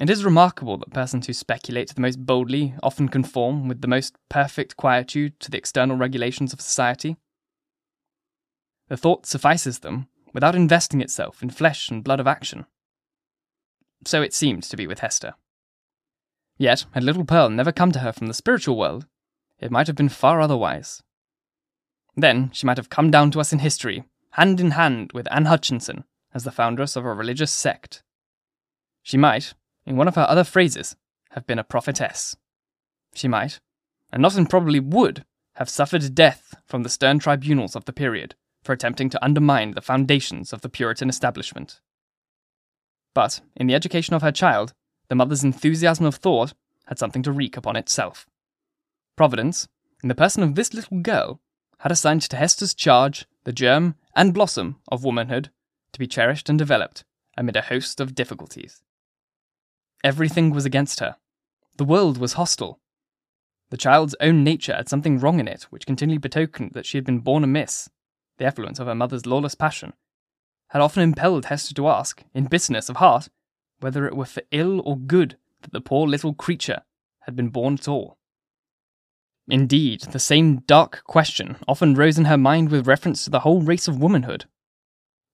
It 0.00 0.08
is 0.08 0.24
remarkable 0.24 0.78
that 0.78 0.92
persons 0.92 1.26
who 1.26 1.32
speculate 1.32 1.94
the 1.94 2.00
most 2.00 2.24
boldly 2.24 2.74
often 2.82 3.08
conform 3.08 3.68
with 3.68 3.82
the 3.82 3.88
most 3.88 4.16
perfect 4.28 4.76
quietude 4.76 5.38
to 5.40 5.50
the 5.50 5.58
external 5.58 5.96
regulations 5.96 6.52
of 6.52 6.60
society. 6.60 7.16
The 8.88 8.96
thought 8.96 9.26
suffices 9.26 9.80
them 9.80 10.08
without 10.32 10.54
investing 10.54 11.00
itself 11.00 11.42
in 11.42 11.50
flesh 11.50 11.90
and 11.90 12.02
blood 12.02 12.20
of 12.20 12.26
action. 12.26 12.66
So 14.04 14.22
it 14.22 14.34
seemed 14.34 14.62
to 14.64 14.76
be 14.76 14.86
with 14.86 15.00
Hester. 15.00 15.34
Yet, 16.62 16.86
had 16.92 17.02
little 17.02 17.24
Pearl 17.24 17.50
never 17.50 17.72
come 17.72 17.90
to 17.90 17.98
her 17.98 18.12
from 18.12 18.28
the 18.28 18.34
spiritual 18.34 18.76
world, 18.76 19.08
it 19.58 19.72
might 19.72 19.88
have 19.88 19.96
been 19.96 20.08
far 20.08 20.40
otherwise. 20.40 21.02
Then 22.16 22.52
she 22.52 22.66
might 22.66 22.76
have 22.76 22.88
come 22.88 23.10
down 23.10 23.32
to 23.32 23.40
us 23.40 23.52
in 23.52 23.58
history, 23.58 24.04
hand 24.34 24.60
in 24.60 24.70
hand 24.70 25.10
with 25.12 25.26
Anne 25.32 25.46
Hutchinson, 25.46 26.04
as 26.32 26.44
the 26.44 26.52
foundress 26.52 26.94
of 26.94 27.04
a 27.04 27.12
religious 27.12 27.50
sect. 27.50 28.04
She 29.02 29.18
might, 29.18 29.54
in 29.84 29.96
one 29.96 30.06
of 30.06 30.14
her 30.14 30.24
other 30.28 30.44
phrases, 30.44 30.94
have 31.30 31.48
been 31.48 31.58
a 31.58 31.64
prophetess. 31.64 32.36
She 33.12 33.26
might, 33.26 33.58
and 34.12 34.22
not 34.22 34.36
improbably 34.36 34.78
would, 34.78 35.24
have 35.54 35.68
suffered 35.68 36.14
death 36.14 36.54
from 36.64 36.84
the 36.84 36.88
stern 36.88 37.18
tribunals 37.18 37.74
of 37.74 37.86
the 37.86 37.92
period 37.92 38.36
for 38.62 38.72
attempting 38.72 39.10
to 39.10 39.24
undermine 39.24 39.72
the 39.72 39.82
foundations 39.82 40.52
of 40.52 40.60
the 40.60 40.68
Puritan 40.68 41.08
establishment. 41.08 41.80
But, 43.14 43.40
in 43.56 43.66
the 43.66 43.74
education 43.74 44.14
of 44.14 44.22
her 44.22 44.30
child, 44.30 44.74
the 45.08 45.14
mother's 45.14 45.44
enthusiasm 45.44 46.06
of 46.06 46.16
thought 46.16 46.54
had 46.86 46.98
something 46.98 47.22
to 47.22 47.32
wreak 47.32 47.56
upon 47.56 47.76
itself. 47.76 48.26
Providence, 49.16 49.68
in 50.02 50.08
the 50.08 50.14
person 50.14 50.42
of 50.42 50.54
this 50.54 50.74
little 50.74 51.00
girl, 51.00 51.40
had 51.78 51.92
assigned 51.92 52.22
to 52.22 52.36
Hester's 52.36 52.74
charge 52.74 53.26
the 53.44 53.52
germ 53.52 53.96
and 54.14 54.34
blossom 54.34 54.76
of 54.88 55.04
womanhood 55.04 55.50
to 55.92 55.98
be 55.98 56.06
cherished 56.06 56.48
and 56.48 56.58
developed 56.58 57.04
amid 57.36 57.56
a 57.56 57.62
host 57.62 58.00
of 58.00 58.14
difficulties. 58.14 58.82
Everything 60.04 60.50
was 60.50 60.64
against 60.64 61.00
her 61.00 61.16
the 61.76 61.84
world 61.84 62.18
was 62.18 62.34
hostile. 62.34 62.78
The 63.70 63.76
child's 63.76 64.14
own 64.20 64.44
nature 64.44 64.74
had 64.74 64.88
something 64.88 65.18
wrong 65.18 65.40
in 65.40 65.48
it, 65.48 65.64
which 65.64 65.86
continually 65.86 66.18
betokened 66.18 66.72
that 66.74 66.84
she 66.84 66.98
had 66.98 67.04
been 67.04 67.20
born 67.20 67.42
amiss. 67.42 67.88
The 68.38 68.44
effluence 68.44 68.78
of 68.78 68.86
her 68.86 68.94
mother's 68.94 69.26
lawless 69.26 69.54
passion 69.54 69.94
had 70.68 70.82
often 70.82 71.02
impelled 71.02 71.46
Hester 71.46 71.74
to 71.74 71.88
ask, 71.88 72.22
in 72.34 72.46
bitterness 72.46 72.88
of 72.88 72.96
heart, 72.96 73.28
whether 73.82 74.06
it 74.06 74.16
were 74.16 74.24
for 74.24 74.42
ill 74.50 74.80
or 74.84 74.96
good 74.96 75.36
that 75.62 75.72
the 75.72 75.80
poor 75.80 76.06
little 76.06 76.34
creature 76.34 76.82
had 77.20 77.36
been 77.36 77.48
born 77.48 77.74
at 77.74 77.88
all. 77.88 78.18
Indeed, 79.48 80.02
the 80.02 80.18
same 80.18 80.58
dark 80.60 81.02
question 81.04 81.56
often 81.66 81.94
rose 81.94 82.18
in 82.18 82.26
her 82.26 82.38
mind 82.38 82.70
with 82.70 82.86
reference 82.86 83.24
to 83.24 83.30
the 83.30 83.40
whole 83.40 83.60
race 83.60 83.88
of 83.88 84.00
womanhood. 84.00 84.46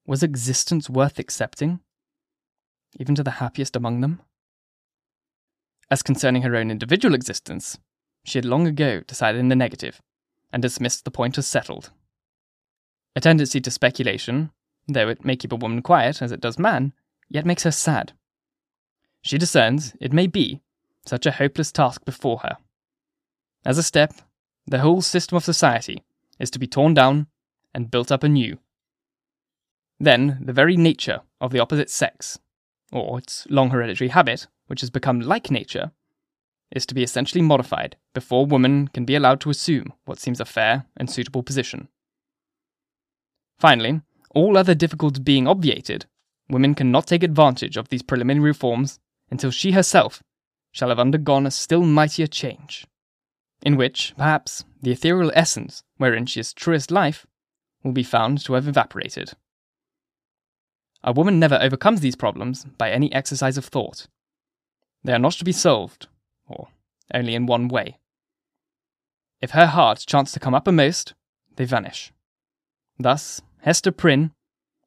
Was 0.07 0.23
existence 0.23 0.89
worth 0.89 1.19
accepting? 1.19 1.81
Even 2.99 3.15
to 3.15 3.23
the 3.23 3.33
happiest 3.33 3.77
among 3.77 4.01
them? 4.01 4.21
As 5.91 6.03
concerning 6.03 6.43
her 6.43 6.57
own 6.57 6.71
individual 6.71 7.15
existence, 7.15 7.79
she 8.25 8.39
had 8.39 8.45
long 8.45 8.67
ago 8.67 9.01
decided 9.01 9.39
in 9.39 9.49
the 9.49 9.57
negative, 9.57 10.01
and 10.53 10.63
dismissed 10.63 11.05
the 11.05 11.11
point 11.11 11.39
as 11.39 11.47
settled. 11.47 11.91
A 13.15 13.21
tendency 13.21 13.61
to 13.61 13.71
speculation, 13.71 14.51
though 14.87 15.09
it 15.09 15.25
may 15.25 15.37
keep 15.37 15.53
a 15.53 15.57
woman 15.57 15.83
quiet 15.83 16.23
as 16.23 16.33
it 16.33 16.41
does 16.41 16.59
man, 16.59 16.93
yet 17.29 17.47
makes 17.47 17.65
her 17.65 17.71
sad. 17.71 18.13
She 19.23 19.39
discerns, 19.39 19.95
it 20.01 20.13
may 20.13 20.27
be, 20.27 20.61
such 21.07 21.27
a 21.27 21.33
hopeless 21.33 21.73
task 21.73 22.05
before 22.05 22.39
her. 22.39 22.57
As 23.65 23.79
a 23.79 23.83
step, 23.83 24.15
the 24.67 24.81
whole 24.81 25.03
system 25.03 25.37
of 25.37 25.45
society 25.45 26.03
is 26.39 26.51
to 26.51 26.59
be 26.59 26.67
torn 26.67 26.95
down 26.95 27.27
and 27.75 27.91
built 27.91 28.13
up 28.13 28.23
anew. 28.23 28.59
Then, 29.99 30.39
the 30.41 30.53
very 30.53 30.77
nature 30.77 31.21
of 31.41 31.51
the 31.51 31.59
opposite 31.59 31.91
sex, 31.91 32.39
or 32.93 33.19
its 33.19 33.47
long 33.51 33.71
hereditary 33.71 34.09
habit, 34.09 34.47
which 34.67 34.81
has 34.81 34.91
become 34.91 35.21
like 35.21 35.51
nature, 35.51 35.91
is 36.71 36.87
to 36.87 36.95
be 36.95 37.03
essentially 37.03 37.43
modified 37.43 37.97
before 38.15 38.47
woman 38.47 38.89
can 38.89 39.05
be 39.05 39.15
allowed 39.15 39.41
to 39.41 39.51
assume 39.51 39.93
what 40.05 40.21
seems 40.21 40.41
a 40.41 40.45
fair 40.45 40.85
and 40.97 41.11
suitable 41.11 41.43
position. 41.43 41.89
Finally, 43.59 44.03
all 44.35 44.57
other 44.57 44.75
difficulties 44.75 45.21
being 45.21 45.49
obviated, 45.49 46.07
women 46.49 46.75
cannot 46.75 47.07
take 47.07 47.23
advantage 47.23 47.77
of 47.77 47.89
these 47.89 48.03
preliminary 48.03 48.51
reforms 48.51 49.01
until 49.31 49.51
she 49.51 49.73
herself 49.73 50.23
shall 50.73 50.89
have 50.89 50.99
undergone 50.99 51.47
a 51.47 51.51
still 51.51 51.83
mightier 51.83 52.27
change, 52.27 52.87
in 53.63 53.77
which, 53.77 54.15
perhaps, 54.17 54.65
the 54.83 54.93
ethereal 54.93 55.33
essence 55.35 55.83
wherein 55.97 56.27
she 56.27 56.41
is 56.41 56.53
truest 56.53 56.91
life 56.91 57.27
will 57.83 57.93
be 57.93 58.03
found 58.03 58.45
to 58.45 58.55
have 58.55 58.69
evaporated. 58.69 59.33
A 61.03 61.13
woman 61.13 61.39
never 61.39 61.59
overcomes 61.61 62.01
these 62.01 62.17
problems 62.17 62.65
by 62.65 62.91
any 62.91 63.13
exercise 63.13 63.57
of 63.57 63.65
thought. 63.65 64.07
They 65.05 65.13
are 65.13 65.19
not 65.19 65.33
to 65.35 65.45
be 65.45 65.53
solved, 65.53 66.09
or 66.49 66.69
only 67.15 67.35
in 67.35 67.47
one 67.47 67.69
way. 67.69 67.99
If 69.41 69.53
her 69.53 69.67
heart 69.67 70.05
chance 70.07 70.33
to 70.33 70.41
come 70.41 70.55
uppermost, 70.55 71.15
they 71.57 71.65
vanish. 71.65 72.13
Thus, 72.99 73.41
Hester 73.61 73.93
Prynne, 73.93 74.33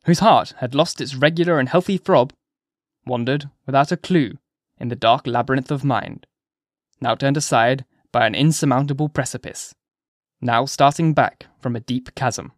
whose 0.03 0.19
heart 0.19 0.53
had 0.57 0.75
lost 0.75 0.99
its 0.99 1.15
regular 1.15 1.59
and 1.59 1.69
healthy 1.69 1.97
throb, 1.97 2.33
wandered 3.05 3.49
without 3.65 3.91
a 3.91 3.97
clue 3.97 4.37
in 4.77 4.87
the 4.87 4.95
dark 4.95 5.27
labyrinth 5.27 5.71
of 5.71 5.83
mind, 5.83 6.25
now 6.99 7.15
turned 7.15 7.37
aside 7.37 7.85
by 8.11 8.25
an 8.25 8.35
insurmountable 8.35 9.09
precipice, 9.09 9.73
now 10.39 10.65
starting 10.65 11.13
back 11.13 11.47
from 11.59 11.75
a 11.75 11.79
deep 11.79 12.13
chasm. 12.15 12.51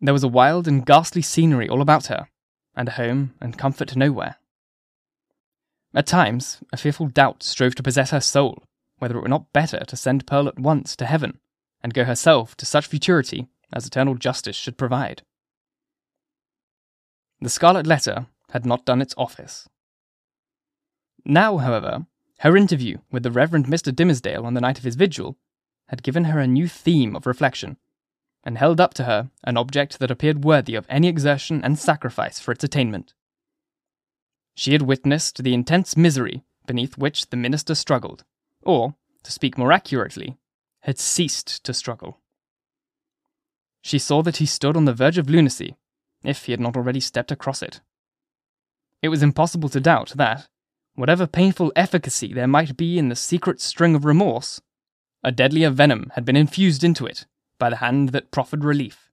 There 0.00 0.14
was 0.14 0.24
a 0.24 0.28
wild 0.28 0.68
and 0.68 0.84
ghastly 0.84 1.22
scenery 1.22 1.68
all 1.68 1.80
about 1.80 2.06
her, 2.06 2.28
and 2.74 2.88
a 2.88 2.92
home 2.92 3.34
and 3.40 3.56
comfort 3.56 3.96
nowhere. 3.96 4.36
At 5.94 6.06
times, 6.06 6.58
a 6.72 6.76
fearful 6.76 7.06
doubt 7.06 7.42
strove 7.42 7.74
to 7.76 7.82
possess 7.82 8.10
her 8.10 8.20
soul 8.20 8.62
whether 8.98 9.16
it 9.16 9.22
were 9.22 9.28
not 9.28 9.52
better 9.52 9.80
to 9.86 9.96
send 9.96 10.26
Pearl 10.26 10.48
at 10.48 10.58
once 10.58 10.96
to 10.96 11.06
heaven, 11.06 11.38
and 11.82 11.94
go 11.94 12.04
herself 12.04 12.56
to 12.56 12.66
such 12.66 12.86
futurity 12.86 13.48
as 13.72 13.86
eternal 13.86 14.14
justice 14.14 14.56
should 14.56 14.78
provide. 14.78 15.22
The 17.40 17.50
scarlet 17.50 17.86
letter 17.86 18.26
had 18.50 18.64
not 18.66 18.84
done 18.84 19.02
its 19.02 19.14
office. 19.16 19.68
Now, 21.24 21.58
however, 21.58 22.06
her 22.40 22.56
interview 22.56 22.98
with 23.10 23.22
the 23.22 23.30
Reverend 23.30 23.66
Mr. 23.66 23.94
Dimmesdale 23.94 24.44
on 24.44 24.54
the 24.54 24.60
night 24.60 24.78
of 24.78 24.84
his 24.84 24.94
vigil 24.94 25.36
had 25.88 26.02
given 26.02 26.24
her 26.24 26.40
a 26.40 26.46
new 26.46 26.68
theme 26.68 27.16
of 27.16 27.26
reflection, 27.26 27.76
and 28.44 28.58
held 28.58 28.80
up 28.80 28.94
to 28.94 29.04
her 29.04 29.30
an 29.44 29.56
object 29.56 29.98
that 29.98 30.10
appeared 30.10 30.44
worthy 30.44 30.74
of 30.74 30.86
any 30.88 31.08
exertion 31.08 31.62
and 31.64 31.78
sacrifice 31.78 32.38
for 32.38 32.52
its 32.52 32.64
attainment. 32.64 33.14
She 34.54 34.72
had 34.72 34.82
witnessed 34.82 35.42
the 35.42 35.54
intense 35.54 35.96
misery 35.96 36.44
beneath 36.66 36.98
which 36.98 37.30
the 37.30 37.36
minister 37.36 37.74
struggled, 37.74 38.24
or, 38.62 38.94
to 39.22 39.32
speak 39.32 39.56
more 39.58 39.72
accurately, 39.72 40.36
had 40.80 40.98
ceased 40.98 41.62
to 41.64 41.74
struggle. 41.74 42.20
She 43.82 43.98
saw 43.98 44.22
that 44.22 44.38
he 44.38 44.46
stood 44.46 44.76
on 44.76 44.84
the 44.84 44.94
verge 44.94 45.18
of 45.18 45.30
lunacy, 45.30 45.76
if 46.24 46.44
he 46.44 46.52
had 46.52 46.60
not 46.60 46.76
already 46.76 47.00
stepped 47.00 47.30
across 47.30 47.62
it. 47.62 47.80
It 49.02 49.08
was 49.08 49.22
impossible 49.22 49.68
to 49.70 49.80
doubt 49.80 50.12
that, 50.16 50.48
whatever 50.94 51.26
painful 51.26 51.72
efficacy 51.76 52.32
there 52.32 52.46
might 52.46 52.76
be 52.76 52.98
in 52.98 53.08
the 53.08 53.16
secret 53.16 53.60
string 53.60 53.94
of 53.94 54.04
remorse, 54.04 54.60
a 55.22 55.32
deadlier 55.32 55.70
venom 55.70 56.10
had 56.14 56.24
been 56.24 56.36
infused 56.36 56.82
into 56.84 57.06
it 57.06 57.26
by 57.58 57.70
the 57.70 57.76
hand 57.76 58.10
that 58.10 58.30
proffered 58.30 58.64
relief. 58.64 59.10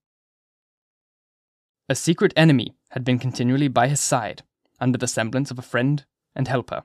A 1.89 1.95
secret 1.95 2.33
enemy 2.35 2.75
had 2.91 3.03
been 3.03 3.19
continually 3.19 3.67
by 3.67 3.87
his 3.87 3.99
side, 3.99 4.43
under 4.79 4.97
the 4.97 5.07
semblance 5.07 5.51
of 5.51 5.59
a 5.59 5.63
friend 5.63 6.05
and 6.35 6.47
helper, 6.47 6.83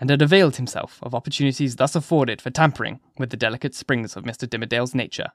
and 0.00 0.10
had 0.10 0.22
availed 0.22 0.56
himself 0.56 0.98
of 1.02 1.14
opportunities 1.14 1.76
thus 1.76 1.96
afforded 1.96 2.40
for 2.40 2.50
tampering 2.50 3.00
with 3.18 3.30
the 3.30 3.36
delicate 3.36 3.74
springs 3.74 4.16
of 4.16 4.24
Mr. 4.24 4.48
Dimmesdale's 4.48 4.94
nature. 4.94 5.32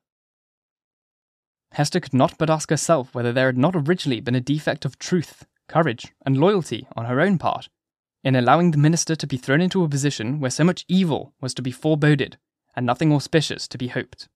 Hester 1.74 2.00
could 2.00 2.14
not 2.14 2.38
but 2.38 2.50
ask 2.50 2.70
herself 2.70 3.14
whether 3.14 3.34
there 3.34 3.48
had 3.48 3.58
not 3.58 3.76
originally 3.76 4.22
been 4.22 4.36
a 4.36 4.42
defect 4.42 4.86
of 4.86 5.00
truth, 5.00 5.46
courage, 5.68 6.14
and 6.26 6.38
loyalty 6.38 6.88
on 6.96 7.06
her 7.06 7.22
own 7.22 7.38
part, 7.38 7.70
in 8.24 8.36
allowing 8.36 8.72
the 8.72 8.78
minister 8.78 9.16
to 9.16 9.28
be 9.28 9.38
thrown 9.38 9.62
into 9.62 9.84
a 9.84 9.90
position 9.90 10.40
where 10.40 10.52
so 10.52 10.64
much 10.64 10.86
evil 10.88 11.34
was 11.42 11.54
to 11.54 11.62
be 11.62 11.72
foreboded, 11.72 12.38
and 12.76 12.86
nothing 12.86 13.12
auspicious 13.12 13.68
to 13.68 13.78
be 13.78 13.88
hoped. 13.88 14.30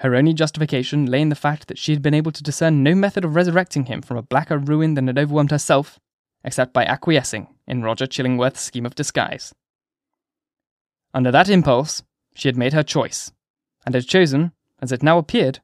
Her 0.00 0.14
only 0.14 0.34
justification 0.34 1.06
lay 1.06 1.22
in 1.22 1.30
the 1.30 1.34
fact 1.34 1.68
that 1.68 1.78
she 1.78 1.92
had 1.92 2.02
been 2.02 2.14
able 2.14 2.32
to 2.32 2.42
discern 2.42 2.82
no 2.82 2.94
method 2.94 3.24
of 3.24 3.34
resurrecting 3.34 3.86
him 3.86 4.02
from 4.02 4.18
a 4.18 4.22
blacker 4.22 4.58
ruin 4.58 4.94
than 4.94 5.06
had 5.06 5.18
overwhelmed 5.18 5.50
herself, 5.50 5.98
except 6.44 6.72
by 6.72 6.84
acquiescing 6.84 7.48
in 7.66 7.82
Roger 7.82 8.06
Chillingworth's 8.06 8.60
scheme 8.60 8.84
of 8.84 8.94
disguise. 8.94 9.54
Under 11.14 11.30
that 11.30 11.48
impulse, 11.48 12.02
she 12.34 12.48
had 12.48 12.58
made 12.58 12.74
her 12.74 12.82
choice, 12.82 13.32
and 13.86 13.94
had 13.94 14.06
chosen, 14.06 14.52
as 14.82 14.92
it 14.92 15.02
now 15.02 15.16
appeared, 15.16 15.60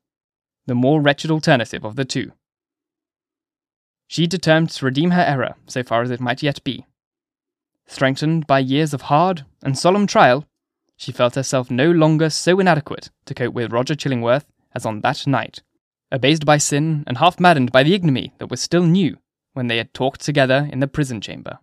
the 0.66 0.74
more 0.74 1.02
wretched 1.02 1.30
alternative 1.30 1.84
of 1.84 1.96
the 1.96 2.04
two. 2.04 2.32
She 4.12 4.26
determined 4.26 4.68
to 4.72 4.84
redeem 4.84 5.12
her 5.12 5.22
error 5.22 5.54
so 5.66 5.82
far 5.82 6.02
as 6.02 6.10
it 6.10 6.20
might 6.20 6.42
yet 6.42 6.62
be. 6.64 6.84
Strengthened 7.86 8.46
by 8.46 8.58
years 8.58 8.92
of 8.92 9.08
hard 9.08 9.46
and 9.62 9.78
solemn 9.78 10.06
trial, 10.06 10.46
she 10.98 11.12
felt 11.12 11.34
herself 11.34 11.70
no 11.70 11.90
longer 11.90 12.28
so 12.28 12.60
inadequate 12.60 13.08
to 13.24 13.32
cope 13.32 13.54
with 13.54 13.72
Roger 13.72 13.94
Chillingworth 13.94 14.44
as 14.74 14.84
on 14.84 15.00
that 15.00 15.26
night, 15.26 15.62
abased 16.10 16.44
by 16.44 16.58
sin 16.58 17.04
and 17.06 17.16
half 17.16 17.40
maddened 17.40 17.72
by 17.72 17.82
the 17.82 17.94
ignominy 17.94 18.34
that 18.36 18.50
was 18.50 18.60
still 18.60 18.82
new 18.82 19.16
when 19.54 19.68
they 19.68 19.78
had 19.78 19.94
talked 19.94 20.20
together 20.20 20.68
in 20.70 20.80
the 20.80 20.86
prison 20.86 21.22
chamber. 21.22 21.58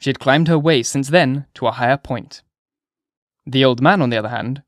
She 0.00 0.08
had 0.08 0.18
climbed 0.18 0.48
her 0.48 0.58
way 0.58 0.82
since 0.82 1.10
then 1.10 1.44
to 1.52 1.66
a 1.66 1.72
higher 1.72 1.98
point. 1.98 2.40
The 3.44 3.62
old 3.62 3.82
man, 3.82 4.00
on 4.00 4.08
the 4.08 4.16
other 4.16 4.30
hand, 4.30 4.62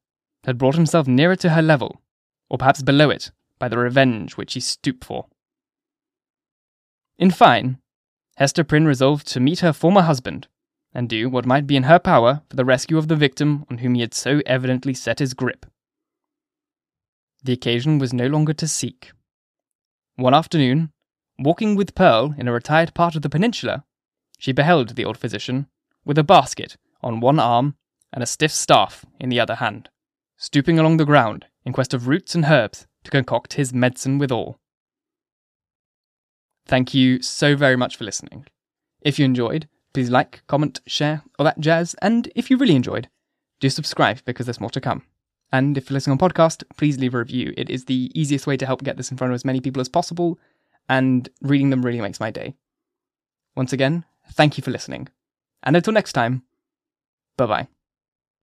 had 0.44 0.58
brought 0.58 0.74
himself 0.74 1.06
nearer 1.06 1.36
to 1.36 1.48
her 1.48 1.62
level, 1.62 2.02
or 2.50 2.58
perhaps 2.58 2.82
below 2.82 3.08
it, 3.08 3.30
by 3.58 3.68
the 3.68 3.78
revenge 3.78 4.36
which 4.36 4.52
he 4.52 4.60
stooped 4.60 5.04
for. 5.04 5.26
In 7.20 7.30
fine, 7.30 7.76
Hester 8.38 8.64
Prynne 8.64 8.86
resolved 8.86 9.26
to 9.26 9.40
meet 9.40 9.60
her 9.60 9.74
former 9.74 10.00
husband 10.00 10.48
and 10.94 11.06
do 11.06 11.28
what 11.28 11.44
might 11.44 11.66
be 11.66 11.76
in 11.76 11.82
her 11.82 11.98
power 11.98 12.40
for 12.48 12.56
the 12.56 12.64
rescue 12.64 12.96
of 12.96 13.08
the 13.08 13.14
victim 13.14 13.66
on 13.70 13.78
whom 13.78 13.94
he 13.94 14.00
had 14.00 14.14
so 14.14 14.40
evidently 14.46 14.94
set 14.94 15.18
his 15.18 15.34
grip. 15.34 15.66
The 17.44 17.52
occasion 17.52 17.98
was 17.98 18.14
no 18.14 18.26
longer 18.26 18.54
to 18.54 18.66
seek. 18.66 19.12
One 20.16 20.32
afternoon, 20.32 20.92
walking 21.38 21.76
with 21.76 21.94
Pearl 21.94 22.34
in 22.38 22.48
a 22.48 22.52
retired 22.52 22.94
part 22.94 23.14
of 23.14 23.20
the 23.20 23.28
peninsula, 23.28 23.84
she 24.38 24.52
beheld 24.52 24.96
the 24.96 25.04
old 25.04 25.18
physician, 25.18 25.66
with 26.06 26.16
a 26.16 26.24
basket 26.24 26.78
on 27.02 27.20
one 27.20 27.38
arm 27.38 27.76
and 28.14 28.22
a 28.22 28.26
stiff 28.26 28.50
staff 28.50 29.04
in 29.20 29.28
the 29.28 29.40
other 29.40 29.56
hand, 29.56 29.90
stooping 30.38 30.78
along 30.78 30.96
the 30.96 31.04
ground 31.04 31.44
in 31.66 31.74
quest 31.74 31.92
of 31.92 32.08
roots 32.08 32.34
and 32.34 32.46
herbs 32.46 32.86
to 33.04 33.10
concoct 33.10 33.52
his 33.52 33.74
medicine 33.74 34.16
withal. 34.16 34.58
Thank 36.66 36.94
you 36.94 37.20
so 37.22 37.56
very 37.56 37.76
much 37.76 37.96
for 37.96 38.04
listening. 38.04 38.46
If 39.02 39.18
you 39.18 39.24
enjoyed, 39.24 39.66
Please 39.92 40.10
like, 40.10 40.42
comment, 40.46 40.80
share, 40.86 41.22
all 41.38 41.44
that 41.44 41.58
jazz. 41.58 41.94
And 42.00 42.30
if 42.36 42.50
you 42.50 42.56
really 42.56 42.76
enjoyed, 42.76 43.08
do 43.58 43.68
subscribe 43.68 44.20
because 44.24 44.46
there's 44.46 44.60
more 44.60 44.70
to 44.70 44.80
come. 44.80 45.02
And 45.52 45.76
if 45.76 45.90
you're 45.90 45.94
listening 45.94 46.12
on 46.20 46.30
podcast, 46.30 46.62
please 46.76 46.98
leave 46.98 47.14
a 47.14 47.18
review. 47.18 47.52
It 47.56 47.68
is 47.68 47.86
the 47.86 48.10
easiest 48.14 48.46
way 48.46 48.56
to 48.56 48.66
help 48.66 48.84
get 48.84 48.96
this 48.96 49.10
in 49.10 49.16
front 49.16 49.32
of 49.32 49.34
as 49.34 49.44
many 49.44 49.60
people 49.60 49.80
as 49.80 49.88
possible, 49.88 50.38
and 50.88 51.28
reading 51.42 51.70
them 51.70 51.84
really 51.84 52.00
makes 52.00 52.20
my 52.20 52.30
day. 52.30 52.54
Once 53.56 53.72
again, 53.72 54.04
thank 54.32 54.56
you 54.56 54.62
for 54.62 54.70
listening, 54.70 55.08
And 55.64 55.74
until 55.74 55.92
next 55.92 56.12
time, 56.12 56.44
bye 57.36 57.46
bye. 57.46 57.79